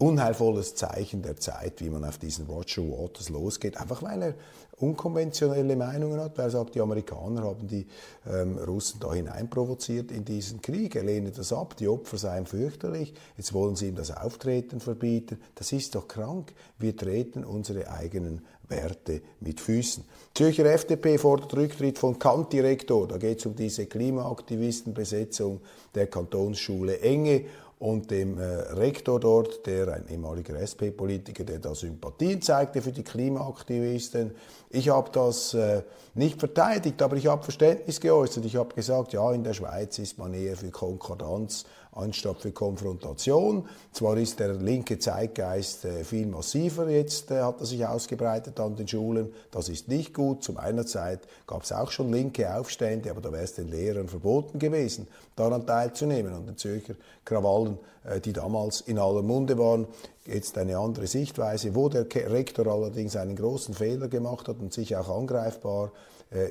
unheilvolles 0.00 0.74
Zeichen 0.74 1.22
der 1.22 1.36
Zeit, 1.36 1.80
wie 1.80 1.90
man 1.90 2.04
auf 2.04 2.18
diesen 2.18 2.46
Roger 2.46 2.82
Waters 2.82 3.28
losgeht, 3.28 3.76
einfach 3.76 4.02
weil 4.02 4.22
er 4.22 4.34
unkonventionelle 4.78 5.76
Meinungen 5.76 6.18
hat, 6.18 6.38
weil 6.38 6.46
er 6.46 6.50
sagt, 6.50 6.74
die 6.74 6.80
Amerikaner 6.80 7.42
haben 7.42 7.68
die 7.68 7.86
ähm, 8.26 8.56
Russen 8.56 8.98
da 8.98 9.12
hineinprovoziert 9.12 10.10
in 10.10 10.24
diesen 10.24 10.62
Krieg. 10.62 10.96
Er 10.96 11.02
lehnt 11.02 11.36
das 11.36 11.52
ab, 11.52 11.76
die 11.76 11.86
Opfer 11.86 12.16
seien 12.16 12.46
fürchterlich, 12.46 13.12
jetzt 13.36 13.52
wollen 13.52 13.76
sie 13.76 13.88
ihm 13.88 13.94
das 13.94 14.10
Auftreten 14.16 14.80
verbieten. 14.80 15.38
Das 15.54 15.70
ist 15.72 15.94
doch 15.94 16.08
krank. 16.08 16.54
Wir 16.78 16.96
treten 16.96 17.44
unsere 17.44 17.90
eigenen 17.90 18.40
Werte 18.68 19.20
mit 19.40 19.60
Füßen. 19.60 20.04
Zürcher 20.34 20.64
FDP 20.64 21.18
fordert 21.18 21.54
Rücktritt 21.54 21.98
von 21.98 22.18
Kantdirektor. 22.18 23.06
Da 23.06 23.18
geht 23.18 23.40
es 23.40 23.46
um 23.46 23.54
diese 23.54 23.84
Klimaaktivistenbesetzung 23.84 25.60
der 25.94 26.06
Kantonsschule 26.06 27.00
Enge 27.00 27.44
und 27.80 28.10
dem 28.10 28.38
äh, 28.38 28.44
Rektor 28.44 29.18
dort, 29.18 29.66
der 29.66 29.88
ein 29.94 30.06
ehemaliger 30.06 30.54
SP-Politiker, 30.60 31.44
der 31.44 31.60
da 31.60 31.74
Sympathien 31.74 32.42
zeigte 32.42 32.82
für 32.82 32.92
die 32.92 33.02
Klimaaktivisten. 33.02 34.32
Ich 34.68 34.90
habe 34.90 35.10
das 35.10 35.54
äh, 35.54 35.82
nicht 36.12 36.38
verteidigt, 36.38 37.00
aber 37.00 37.16
ich 37.16 37.26
habe 37.26 37.42
Verständnis 37.42 37.98
geäußert. 37.98 38.44
Ich 38.44 38.56
habe 38.56 38.74
gesagt, 38.74 39.14
ja, 39.14 39.32
in 39.32 39.44
der 39.44 39.54
Schweiz 39.54 39.98
ist 39.98 40.18
man 40.18 40.34
eher 40.34 40.56
für 40.56 40.70
Konkordanz 40.70 41.64
anstatt 41.92 42.40
für 42.40 42.52
Konfrontation. 42.52 43.68
Zwar 43.92 44.16
ist 44.16 44.38
der 44.38 44.54
linke 44.54 44.98
Zeitgeist 44.98 45.84
äh, 45.84 46.04
viel 46.04 46.26
massiver 46.26 46.88
jetzt, 46.88 47.30
äh, 47.30 47.42
hat 47.42 47.60
er 47.60 47.66
sich 47.66 47.84
ausgebreitet 47.84 48.60
an 48.60 48.76
den 48.76 48.86
Schulen. 48.86 49.32
Das 49.50 49.68
ist 49.68 49.88
nicht 49.88 50.14
gut. 50.14 50.44
Zu 50.44 50.52
meiner 50.52 50.86
Zeit 50.86 51.20
gab 51.46 51.62
es 51.62 51.72
auch 51.72 51.90
schon 51.90 52.12
linke 52.12 52.54
Aufstände, 52.54 53.10
aber 53.10 53.20
da 53.20 53.32
wäre 53.32 53.42
es 53.42 53.54
den 53.54 53.68
Lehrern 53.68 54.08
verboten 54.08 54.58
gewesen, 54.58 55.08
daran 55.36 55.66
teilzunehmen, 55.66 56.32
an 56.32 56.46
den 56.46 56.56
Zürcher 56.56 56.94
Krawallen, 57.24 57.78
äh, 58.04 58.20
die 58.20 58.32
damals 58.32 58.80
in 58.82 58.98
aller 58.98 59.22
Munde 59.22 59.58
waren. 59.58 59.86
Jetzt 60.26 60.56
eine 60.58 60.78
andere 60.78 61.08
Sichtweise, 61.08 61.74
wo 61.74 61.88
der 61.88 62.06
Rektor 62.14 62.68
allerdings 62.68 63.16
einen 63.16 63.34
großen 63.34 63.74
Fehler 63.74 64.06
gemacht 64.06 64.46
hat 64.46 64.60
und 64.60 64.72
sich 64.72 64.94
auch 64.96 65.08
angreifbar 65.08 65.90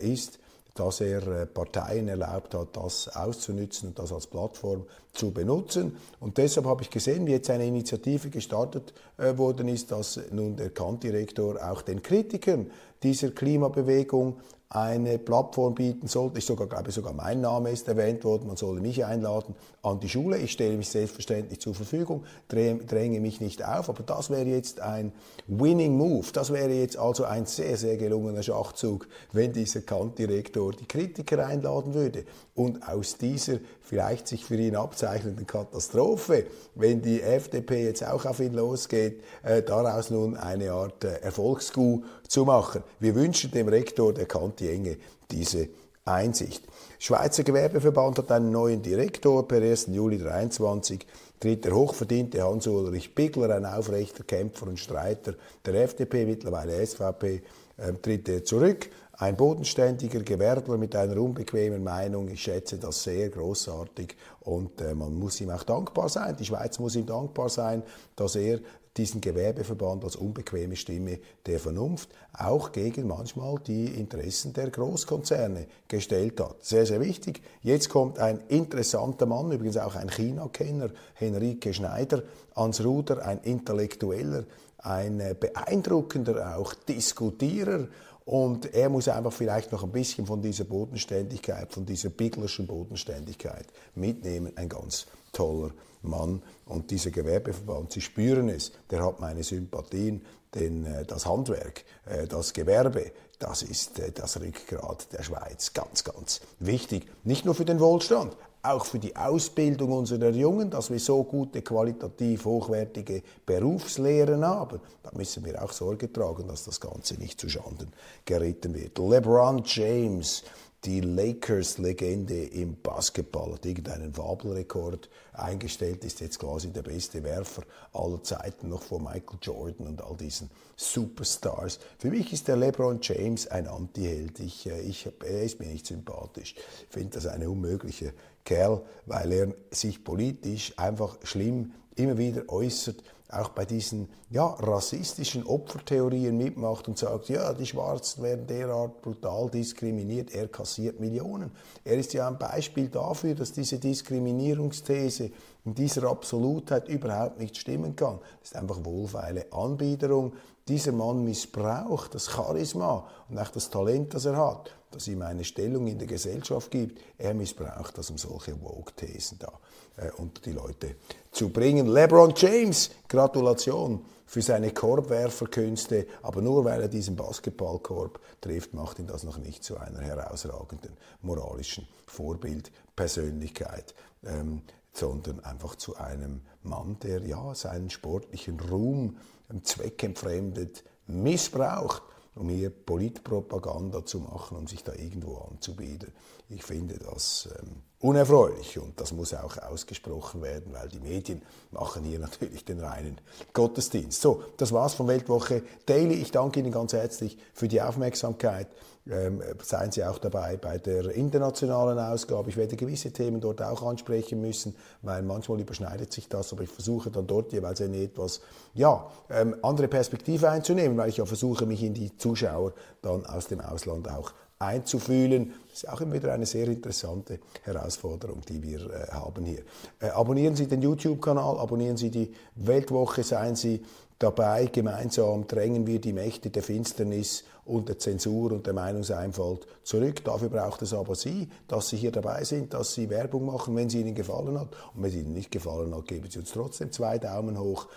ist 0.01 0.39
dass 0.79 1.01
er 1.01 1.27
äh, 1.27 1.45
Parteien 1.45 2.07
erlaubt 2.07 2.53
hat, 2.53 2.77
das 2.77 3.13
auszunützen 3.15 3.89
und 3.89 3.99
das 3.99 4.13
als 4.13 4.27
Plattform 4.27 4.85
zu 5.13 5.31
benutzen. 5.31 5.97
Und 6.19 6.37
deshalb 6.37 6.65
habe 6.67 6.83
ich 6.83 6.89
gesehen, 6.89 7.25
wie 7.25 7.31
jetzt 7.31 7.49
eine 7.49 7.65
Initiative 7.65 8.29
gestartet 8.29 8.93
äh, 9.17 9.37
worden 9.37 9.67
ist, 9.67 9.91
dass 9.91 10.19
nun 10.31 10.55
der 10.55 10.69
Kantdirektor 10.69 11.57
auch 11.61 11.81
den 11.81 12.01
Kritikern 12.01 12.71
dieser 13.03 13.31
Klimabewegung 13.31 14.37
eine 14.71 15.17
Plattform 15.17 15.73
bieten 15.73 16.07
sollte. 16.07 16.37
Ich 16.37 16.45
sogar, 16.45 16.67
glaube 16.67 16.91
sogar 16.91 17.13
mein 17.13 17.41
Name 17.41 17.71
ist 17.71 17.87
erwähnt 17.87 18.23
worden. 18.23 18.45
Man 18.45 18.55
solle 18.55 18.81
mich 18.81 19.03
einladen 19.03 19.55
an 19.81 19.99
die 19.99 20.09
Schule. 20.09 20.37
Ich 20.37 20.51
stelle 20.51 20.77
mich 20.77 20.89
selbstverständlich 20.89 21.59
zur 21.59 21.73
Verfügung, 21.73 22.23
dränge 22.47 23.19
mich 23.19 23.41
nicht 23.41 23.65
auf. 23.65 23.89
Aber 23.89 24.03
das 24.03 24.29
wäre 24.29 24.45
jetzt 24.45 24.79
ein 24.79 25.11
Winning 25.47 25.97
Move. 25.97 26.27
Das 26.33 26.53
wäre 26.53 26.71
jetzt 26.71 26.97
also 26.97 27.23
ein 27.23 27.47
sehr, 27.47 27.77
sehr 27.77 27.97
gelungener 27.97 28.43
Schachzug, 28.43 29.07
wenn 29.31 29.53
dieser 29.53 29.81
Kantdirektor 29.81 30.71
die 30.73 30.85
Kritiker 30.85 31.47
einladen 31.47 31.95
würde. 31.95 32.25
Und 32.53 32.87
aus 32.87 33.17
dieser 33.17 33.57
vielleicht 33.81 34.27
sich 34.27 34.45
für 34.45 34.57
ihn 34.57 34.75
abzeichnenden 34.75 35.47
Katastrophe, 35.47 36.45
wenn 36.75 37.01
die 37.01 37.23
FDP 37.23 37.85
jetzt 37.85 38.05
auch 38.05 38.25
auf 38.25 38.39
ihn 38.39 38.53
losgeht, 38.53 39.23
äh, 39.41 39.63
daraus 39.63 40.11
nun 40.11 40.37
eine 40.37 40.73
Art 40.73 41.03
äh, 41.05 41.21
Erfolgskuh 41.21 42.03
zu 42.29 42.45
machen. 42.45 42.83
Wir 42.99 43.15
wünschen 43.15 43.51
dem 43.51 43.67
Rektor 43.67 44.13
der 44.13 44.25
Kanti 44.25 44.69
Enge 44.69 44.97
diese 45.29 45.67
Einsicht. 46.05 46.63
Schweizer 46.99 47.43
Gewerbeverband 47.43 48.19
hat 48.19 48.31
einen 48.31 48.51
neuen 48.51 48.81
Direktor. 48.81 49.47
Per 49.47 49.61
1. 49.61 49.87
Juli 49.87 50.17
2023 50.17 51.05
tritt 51.39 51.65
der 51.65 51.75
hochverdiente 51.75 52.41
Hans-Ulrich 52.41 53.13
Bigler, 53.15 53.55
ein 53.55 53.65
aufrechter 53.65 54.23
Kämpfer 54.23 54.67
und 54.67 54.79
Streiter 54.79 55.33
der 55.65 55.83
FDP, 55.83 56.25
mittlerweile 56.25 56.85
SVP, 56.85 57.41
äh, 57.77 57.93
tritt 58.01 58.29
er 58.29 58.43
zurück 58.43 58.89
ein 59.19 59.35
bodenständiger 59.35 60.21
Gewerbler 60.21 60.77
mit 60.77 60.95
einer 60.95 61.17
unbequemen 61.17 61.83
Meinung. 61.83 62.29
Ich 62.29 62.41
schätze 62.41 62.77
das 62.77 63.03
sehr 63.03 63.29
großartig 63.29 64.15
und 64.39 64.79
äh, 64.79 64.95
man 64.95 65.13
muss 65.13 65.41
ihm 65.41 65.49
auch 65.49 65.63
dankbar 65.63 66.07
sein. 66.07 66.37
Die 66.37 66.45
Schweiz 66.45 66.79
muss 66.79 66.95
ihm 66.95 67.05
dankbar 67.05 67.49
sein, 67.49 67.83
dass 68.15 68.37
er 68.37 68.59
diesen 68.99 69.21
Gewerbeverband 69.21 70.03
als 70.03 70.17
unbequeme 70.17 70.75
Stimme 70.75 71.19
der 71.45 71.59
Vernunft 71.59 72.09
auch 72.33 72.73
gegen 72.73 73.07
manchmal 73.07 73.57
die 73.65 73.85
Interessen 73.85 74.51
der 74.51 74.69
Großkonzerne 74.69 75.67
gestellt 75.87 76.41
hat. 76.41 76.57
Sehr, 76.65 76.85
sehr 76.85 76.99
wichtig. 76.99 77.41
Jetzt 77.61 77.87
kommt 77.87 78.19
ein 78.19 78.41
interessanter 78.49 79.25
Mann, 79.25 79.53
übrigens 79.53 79.77
auch 79.77 79.95
ein 79.95 80.09
China-Kenner, 80.09 80.89
Henrike 81.13 81.73
Schneider, 81.73 82.23
ans 82.55 82.83
Ruder, 82.83 83.25
ein 83.25 83.39
Intellektueller, 83.39 84.43
ein 84.79 85.21
äh, 85.21 85.33
beeindruckender 85.39 86.57
auch 86.57 86.73
Diskutierer 86.73 87.87
und 88.25 88.73
er 88.73 88.89
muss 88.89 89.07
einfach 89.07 89.31
vielleicht 89.31 89.71
noch 89.71 89.83
ein 89.83 89.91
bisschen 89.91 90.25
von 90.25 90.41
dieser 90.41 90.65
Bodenständigkeit, 90.65 91.71
von 91.71 91.85
dieser 91.85 92.09
biglerschen 92.09 92.67
Bodenständigkeit 92.67 93.65
mitnehmen. 93.95 94.51
Ein 94.57 94.67
ganz 94.67 95.07
toller 95.31 95.71
Mann. 96.01 96.41
Und 96.65 96.91
dieser 96.91 97.11
Gewerbeverband, 97.11 97.91
Sie 97.91 98.01
spüren 98.01 98.49
es, 98.49 98.71
der 98.89 99.05
hat 99.05 99.19
meine 99.19 99.43
Sympathien, 99.43 100.25
denn 100.53 100.85
äh, 100.85 101.05
das 101.05 101.25
Handwerk, 101.25 101.83
äh, 102.05 102.27
das 102.27 102.53
Gewerbe, 102.53 103.11
das 103.37 103.61
ist 103.61 103.99
äh, 103.99 104.11
das 104.11 104.39
Rückgrat 104.39 105.11
der 105.13 105.23
Schweiz. 105.23 105.73
Ganz, 105.73 106.03
ganz 106.03 106.41
wichtig. 106.59 107.05
Nicht 107.23 107.45
nur 107.45 107.55
für 107.55 107.65
den 107.65 107.79
Wohlstand, 107.79 108.35
auch 108.61 108.85
für 108.85 108.99
die 108.99 109.15
Ausbildung 109.15 109.93
unserer 109.93 110.29
Jungen, 110.29 110.69
dass 110.69 110.89
wir 110.89 110.99
so 110.99 111.23
gute, 111.23 111.61
qualitativ 111.61 112.45
hochwertige 112.45 113.23
Berufslehren 113.45 114.45
haben. 114.45 114.81
Da 115.03 115.11
müssen 115.13 115.45
wir 115.45 115.63
auch 115.63 115.71
Sorge 115.71 116.11
tragen, 116.11 116.47
dass 116.47 116.65
das 116.65 116.81
Ganze 116.81 117.15
nicht 117.15 117.39
zu 117.39 117.47
Schanden 117.47 117.93
geritten 118.25 118.73
wird. 118.75 118.97
LeBron 118.97 119.63
James, 119.65 120.43
die 120.85 121.01
Lakers-Legende 121.01 122.45
im 122.45 122.81
Basketball 122.81 123.53
hat 123.53 123.65
irgendeinen 123.65 124.13
Fabelrekord 124.13 125.09
eingestellt, 125.33 126.05
ist 126.05 126.21
jetzt 126.21 126.39
quasi 126.39 126.71
der 126.71 126.83
beste 126.83 127.21
Werfer 127.23 127.63
aller 127.91 128.23
Zeiten, 128.23 128.69
noch 128.69 128.83
vor 128.83 129.01
Michael 129.01 129.39
Jordan 129.41 129.87
und 129.87 130.01
all 130.01 130.15
diesen 130.15 130.49
Superstars. 130.77 131.79
Für 131.97 132.09
mich 132.09 132.31
ist 132.31 132.47
der 132.47 132.55
LeBron 132.55 132.99
James 133.01 133.47
ein 133.47 133.67
Antiheld. 133.67 134.39
Ich, 134.39 134.67
äh, 134.67 134.79
ich, 134.81 135.05
er 135.25 135.43
ist 135.43 135.59
mir 135.59 135.67
nicht 135.67 135.85
sympathisch. 135.85 136.55
Ich 136.55 136.93
finde 136.93 137.09
das 137.09 137.25
eine 137.25 137.49
unmögliche 137.49 138.13
Kerl, 138.45 138.81
weil 139.05 139.31
er 139.33 139.53
sich 139.71 140.03
politisch 140.03 140.73
einfach 140.77 141.17
schlimm 141.23 141.73
immer 141.99 142.17
wieder 142.17 142.43
äußert 142.47 143.03
auch 143.31 143.49
bei 143.49 143.63
diesen 143.63 144.09
ja, 144.31 144.47
rassistischen 144.47 145.45
Opfertheorien 145.45 146.35
mitmacht 146.35 146.87
und 146.87 146.97
sagt, 146.97 147.29
ja, 147.29 147.53
die 147.53 147.65
Schwarzen 147.65 148.23
werden 148.23 148.47
derart 148.47 149.01
brutal 149.03 149.49
diskriminiert, 149.51 150.33
er 150.33 150.47
kassiert 150.47 150.99
Millionen. 150.99 151.51
Er 151.83 151.97
ist 151.97 152.13
ja 152.13 152.27
ein 152.27 152.39
Beispiel 152.39 152.89
dafür, 152.89 153.35
dass 153.35 153.51
diese 153.51 153.77
Diskriminierungsthese 153.77 155.29
in 155.63 155.75
dieser 155.75 156.09
Absolutheit 156.09 156.87
überhaupt 156.87 157.39
nicht 157.39 157.55
stimmen 157.55 157.95
kann. 157.95 158.19
Das 158.39 158.51
ist 158.51 158.55
einfach 158.55 158.83
wohlfeile 158.83 159.45
Anbiederung. 159.53 160.33
Dieser 160.67 160.91
Mann 160.91 161.23
missbraucht 161.23 162.15
das 162.15 162.31
Charisma 162.31 163.07
und 163.29 163.37
auch 163.37 163.49
das 163.49 163.69
Talent, 163.69 164.15
das 164.15 164.25
er 164.25 164.37
hat, 164.37 164.71
das 164.91 165.07
ihm 165.07 165.21
eine 165.21 165.43
Stellung 165.43 165.87
in 165.87 165.97
der 165.97 166.07
Gesellschaft 166.07 166.71
gibt. 166.71 166.99
Er 167.17 167.33
missbraucht 167.33 167.97
das, 167.97 168.09
um 168.09 168.17
solche 168.17 168.55
Vogue-Thesen 168.55 169.39
da 169.39 169.51
äh, 169.97 170.11
unter 170.17 170.41
die 170.41 170.51
Leute 170.51 170.95
zu 171.31 171.49
bringen. 171.49 171.87
LeBron 171.87 172.33
James, 172.35 172.91
Gratulation 173.07 174.05
für 174.25 174.41
seine 174.41 174.71
Korbwerferkünste, 174.71 176.07
aber 176.21 176.41
nur 176.41 176.63
weil 176.65 176.81
er 176.81 176.87
diesen 176.87 177.15
Basketballkorb 177.15 178.19
trifft, 178.41 178.73
macht 178.73 178.99
ihn 178.99 179.07
das 179.07 179.23
noch 179.23 179.37
nicht 179.37 179.63
zu 179.63 179.77
einer 179.77 180.01
herausragenden 180.01 180.95
moralischen 181.21 181.87
Vorbildpersönlichkeit, 182.05 183.95
ähm, 184.23 184.61
sondern 184.93 185.39
einfach 185.39 185.75
zu 185.75 185.95
einem 185.97 186.41
Mann, 186.61 186.97
der 187.01 187.21
ja 187.21 187.55
seinen 187.55 187.89
sportlichen 187.89 188.59
Ruhm 188.59 189.17
zweckentfremdet 189.63 190.83
missbraucht 191.07 192.03
um 192.35 192.49
hier 192.49 192.69
Politpropaganda 192.69 194.05
zu 194.05 194.19
machen, 194.19 194.57
um 194.57 194.67
sich 194.67 194.83
da 194.83 194.93
irgendwo 194.93 195.37
anzubieten. 195.37 196.13
Ich 196.49 196.63
finde 196.63 196.97
das 196.97 197.49
ähm, 197.59 197.83
unerfreulich 197.99 198.79
und 198.79 198.99
das 198.99 199.11
muss 199.11 199.33
auch 199.33 199.57
ausgesprochen 199.57 200.41
werden, 200.41 200.73
weil 200.73 200.87
die 200.87 200.99
Medien 200.99 201.41
machen 201.71 202.03
hier 202.03 202.19
natürlich 202.19 202.65
den 202.65 202.79
reinen 202.79 203.19
Gottesdienst. 203.53 204.21
So, 204.21 204.43
das 204.57 204.71
war's 204.71 204.93
von 204.93 205.07
Weltwoche 205.07 205.63
Daily. 205.85 206.15
Ich 206.15 206.31
danke 206.31 206.59
Ihnen 206.59 206.71
ganz 206.71 206.93
herzlich 206.93 207.37
für 207.53 207.67
die 207.67 207.81
Aufmerksamkeit. 207.81 208.67
Ähm, 209.09 209.41
seien 209.63 209.91
Sie 209.91 210.03
auch 210.03 210.19
dabei 210.19 210.57
bei 210.57 210.77
der 210.77 211.11
internationalen 211.15 211.97
Ausgabe. 211.97 212.49
Ich 212.49 212.57
werde 212.57 212.75
gewisse 212.75 213.11
Themen 213.11 213.41
dort 213.41 213.61
auch 213.61 213.81
ansprechen 213.83 214.41
müssen, 214.41 214.75
weil 215.01 215.23
manchmal 215.23 215.59
überschneidet 215.59 216.13
sich 216.13 216.27
das, 216.29 216.51
aber 216.53 216.63
ich 216.63 216.69
versuche 216.69 217.09
dann 217.09 217.25
dort 217.25 217.51
jeweils 217.51 217.81
eine 217.81 217.97
etwas 217.97 218.41
ja, 218.73 219.09
ähm, 219.29 219.55
andere 219.63 219.87
Perspektive 219.87 220.49
einzunehmen, 220.49 220.97
weil 220.97 221.09
ich 221.09 221.17
ja 221.17 221.25
versuche, 221.25 221.65
mich 221.65 221.81
in 221.81 221.93
die 221.93 222.15
Zuschauer 222.17 222.73
dann 223.01 223.25
aus 223.25 223.47
dem 223.47 223.61
Ausland 223.61 224.09
auch 224.09 224.33
einzufühlen. 224.59 225.53
Das 225.69 225.83
ist 225.83 225.89
auch 225.89 226.01
immer 226.01 226.13
wieder 226.13 226.33
eine 226.33 226.45
sehr 226.45 226.67
interessante 226.67 227.39
Herausforderung, 227.63 228.41
die 228.47 228.61
wir 228.61 228.81
äh, 228.91 229.07
haben 229.11 229.45
hier. 229.45 229.63
Äh, 229.99 230.09
abonnieren 230.09 230.55
Sie 230.55 230.67
den 230.67 230.81
YouTube-Kanal, 230.81 231.57
abonnieren 231.57 231.95
Sie 231.95 232.11
die 232.11 232.33
Weltwoche, 232.55 233.23
seien 233.23 233.55
Sie 233.55 233.83
dabei. 234.19 234.65
Gemeinsam 234.67 235.47
drängen 235.47 235.87
wir 235.87 235.99
die 235.99 236.13
Mächte 236.13 236.49
der 236.49 236.61
Finsternis 236.61 237.45
und 237.65 237.89
der 237.89 237.97
Zensur 237.97 238.51
und 238.51 238.65
der 238.65 238.73
Meinungseinfalt 238.73 239.65
zurück. 239.83 240.23
Dafür 240.23 240.49
braucht 240.49 240.81
es 240.81 240.93
aber 240.93 241.15
Sie, 241.15 241.49
dass 241.67 241.89
Sie 241.89 241.97
hier 241.97 242.11
dabei 242.11 242.43
sind, 242.43 242.73
dass 242.73 242.93
Sie 242.93 243.09
Werbung 243.09 243.45
machen, 243.45 243.75
wenn 243.75 243.89
sie 243.89 244.01
Ihnen 244.01 244.15
gefallen 244.15 244.59
hat. 244.59 244.69
Und 244.93 245.03
wenn 245.03 245.11
sie 245.11 245.21
Ihnen 245.21 245.33
nicht 245.33 245.51
gefallen 245.51 245.95
hat, 245.95 246.05
geben 246.07 246.29
Sie 246.29 246.39
uns 246.39 246.51
trotzdem 246.51 246.91
zwei 246.91 247.17
Daumen 247.17 247.59
hoch. 247.59 247.87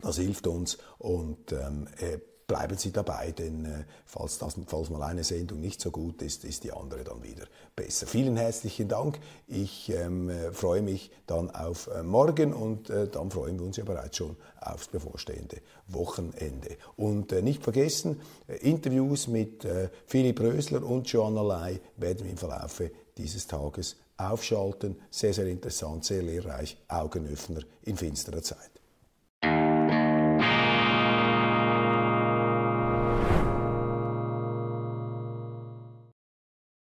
Das 0.00 0.16
hilft 0.16 0.46
uns 0.46 0.78
und 0.98 1.52
ähm, 1.52 1.86
äh, 1.98 2.18
bleiben 2.52 2.76
Sie 2.76 2.92
dabei, 2.92 3.32
denn 3.32 3.64
äh, 3.64 3.84
falls, 4.04 4.36
das, 4.36 4.56
falls 4.66 4.90
mal 4.90 5.02
eine 5.04 5.24
Sendung 5.24 5.58
nicht 5.62 5.80
so 5.80 5.90
gut 5.90 6.20
ist, 6.20 6.44
ist 6.44 6.64
die 6.64 6.72
andere 6.72 7.02
dann 7.02 7.22
wieder 7.22 7.46
besser. 7.74 8.06
Vielen 8.06 8.36
herzlichen 8.36 8.88
Dank. 8.88 9.18
Ich 9.46 9.88
ähm, 9.88 10.28
äh, 10.28 10.52
freue 10.52 10.82
mich 10.82 11.10
dann 11.26 11.50
auf 11.50 11.86
äh, 11.86 12.02
morgen 12.02 12.52
und 12.52 12.90
äh, 12.90 13.08
dann 13.08 13.30
freuen 13.30 13.58
wir 13.58 13.64
uns 13.64 13.78
ja 13.78 13.84
bereits 13.84 14.18
schon 14.18 14.36
aufs 14.60 14.88
bevorstehende 14.88 15.62
Wochenende. 15.88 16.76
Und 16.96 17.32
äh, 17.32 17.40
nicht 17.40 17.62
vergessen, 17.62 18.20
äh, 18.48 18.56
Interviews 18.56 19.28
mit 19.28 19.66
Philipp 20.06 20.40
Rösler 20.40 20.82
und 20.82 21.08
Joanna 21.08 21.40
Lai 21.40 21.80
werden 21.96 22.24
wir 22.24 22.32
im 22.32 22.36
Verlauf 22.36 22.82
dieses 23.16 23.46
Tages 23.46 23.96
aufschalten. 24.18 25.00
Sehr, 25.10 25.32
sehr 25.32 25.46
interessant, 25.46 26.04
sehr 26.04 26.22
lehrreich, 26.22 26.76
Augenöffner 26.88 27.62
in 27.84 27.96
finsterer 27.96 28.42
Zeit. 28.42 28.72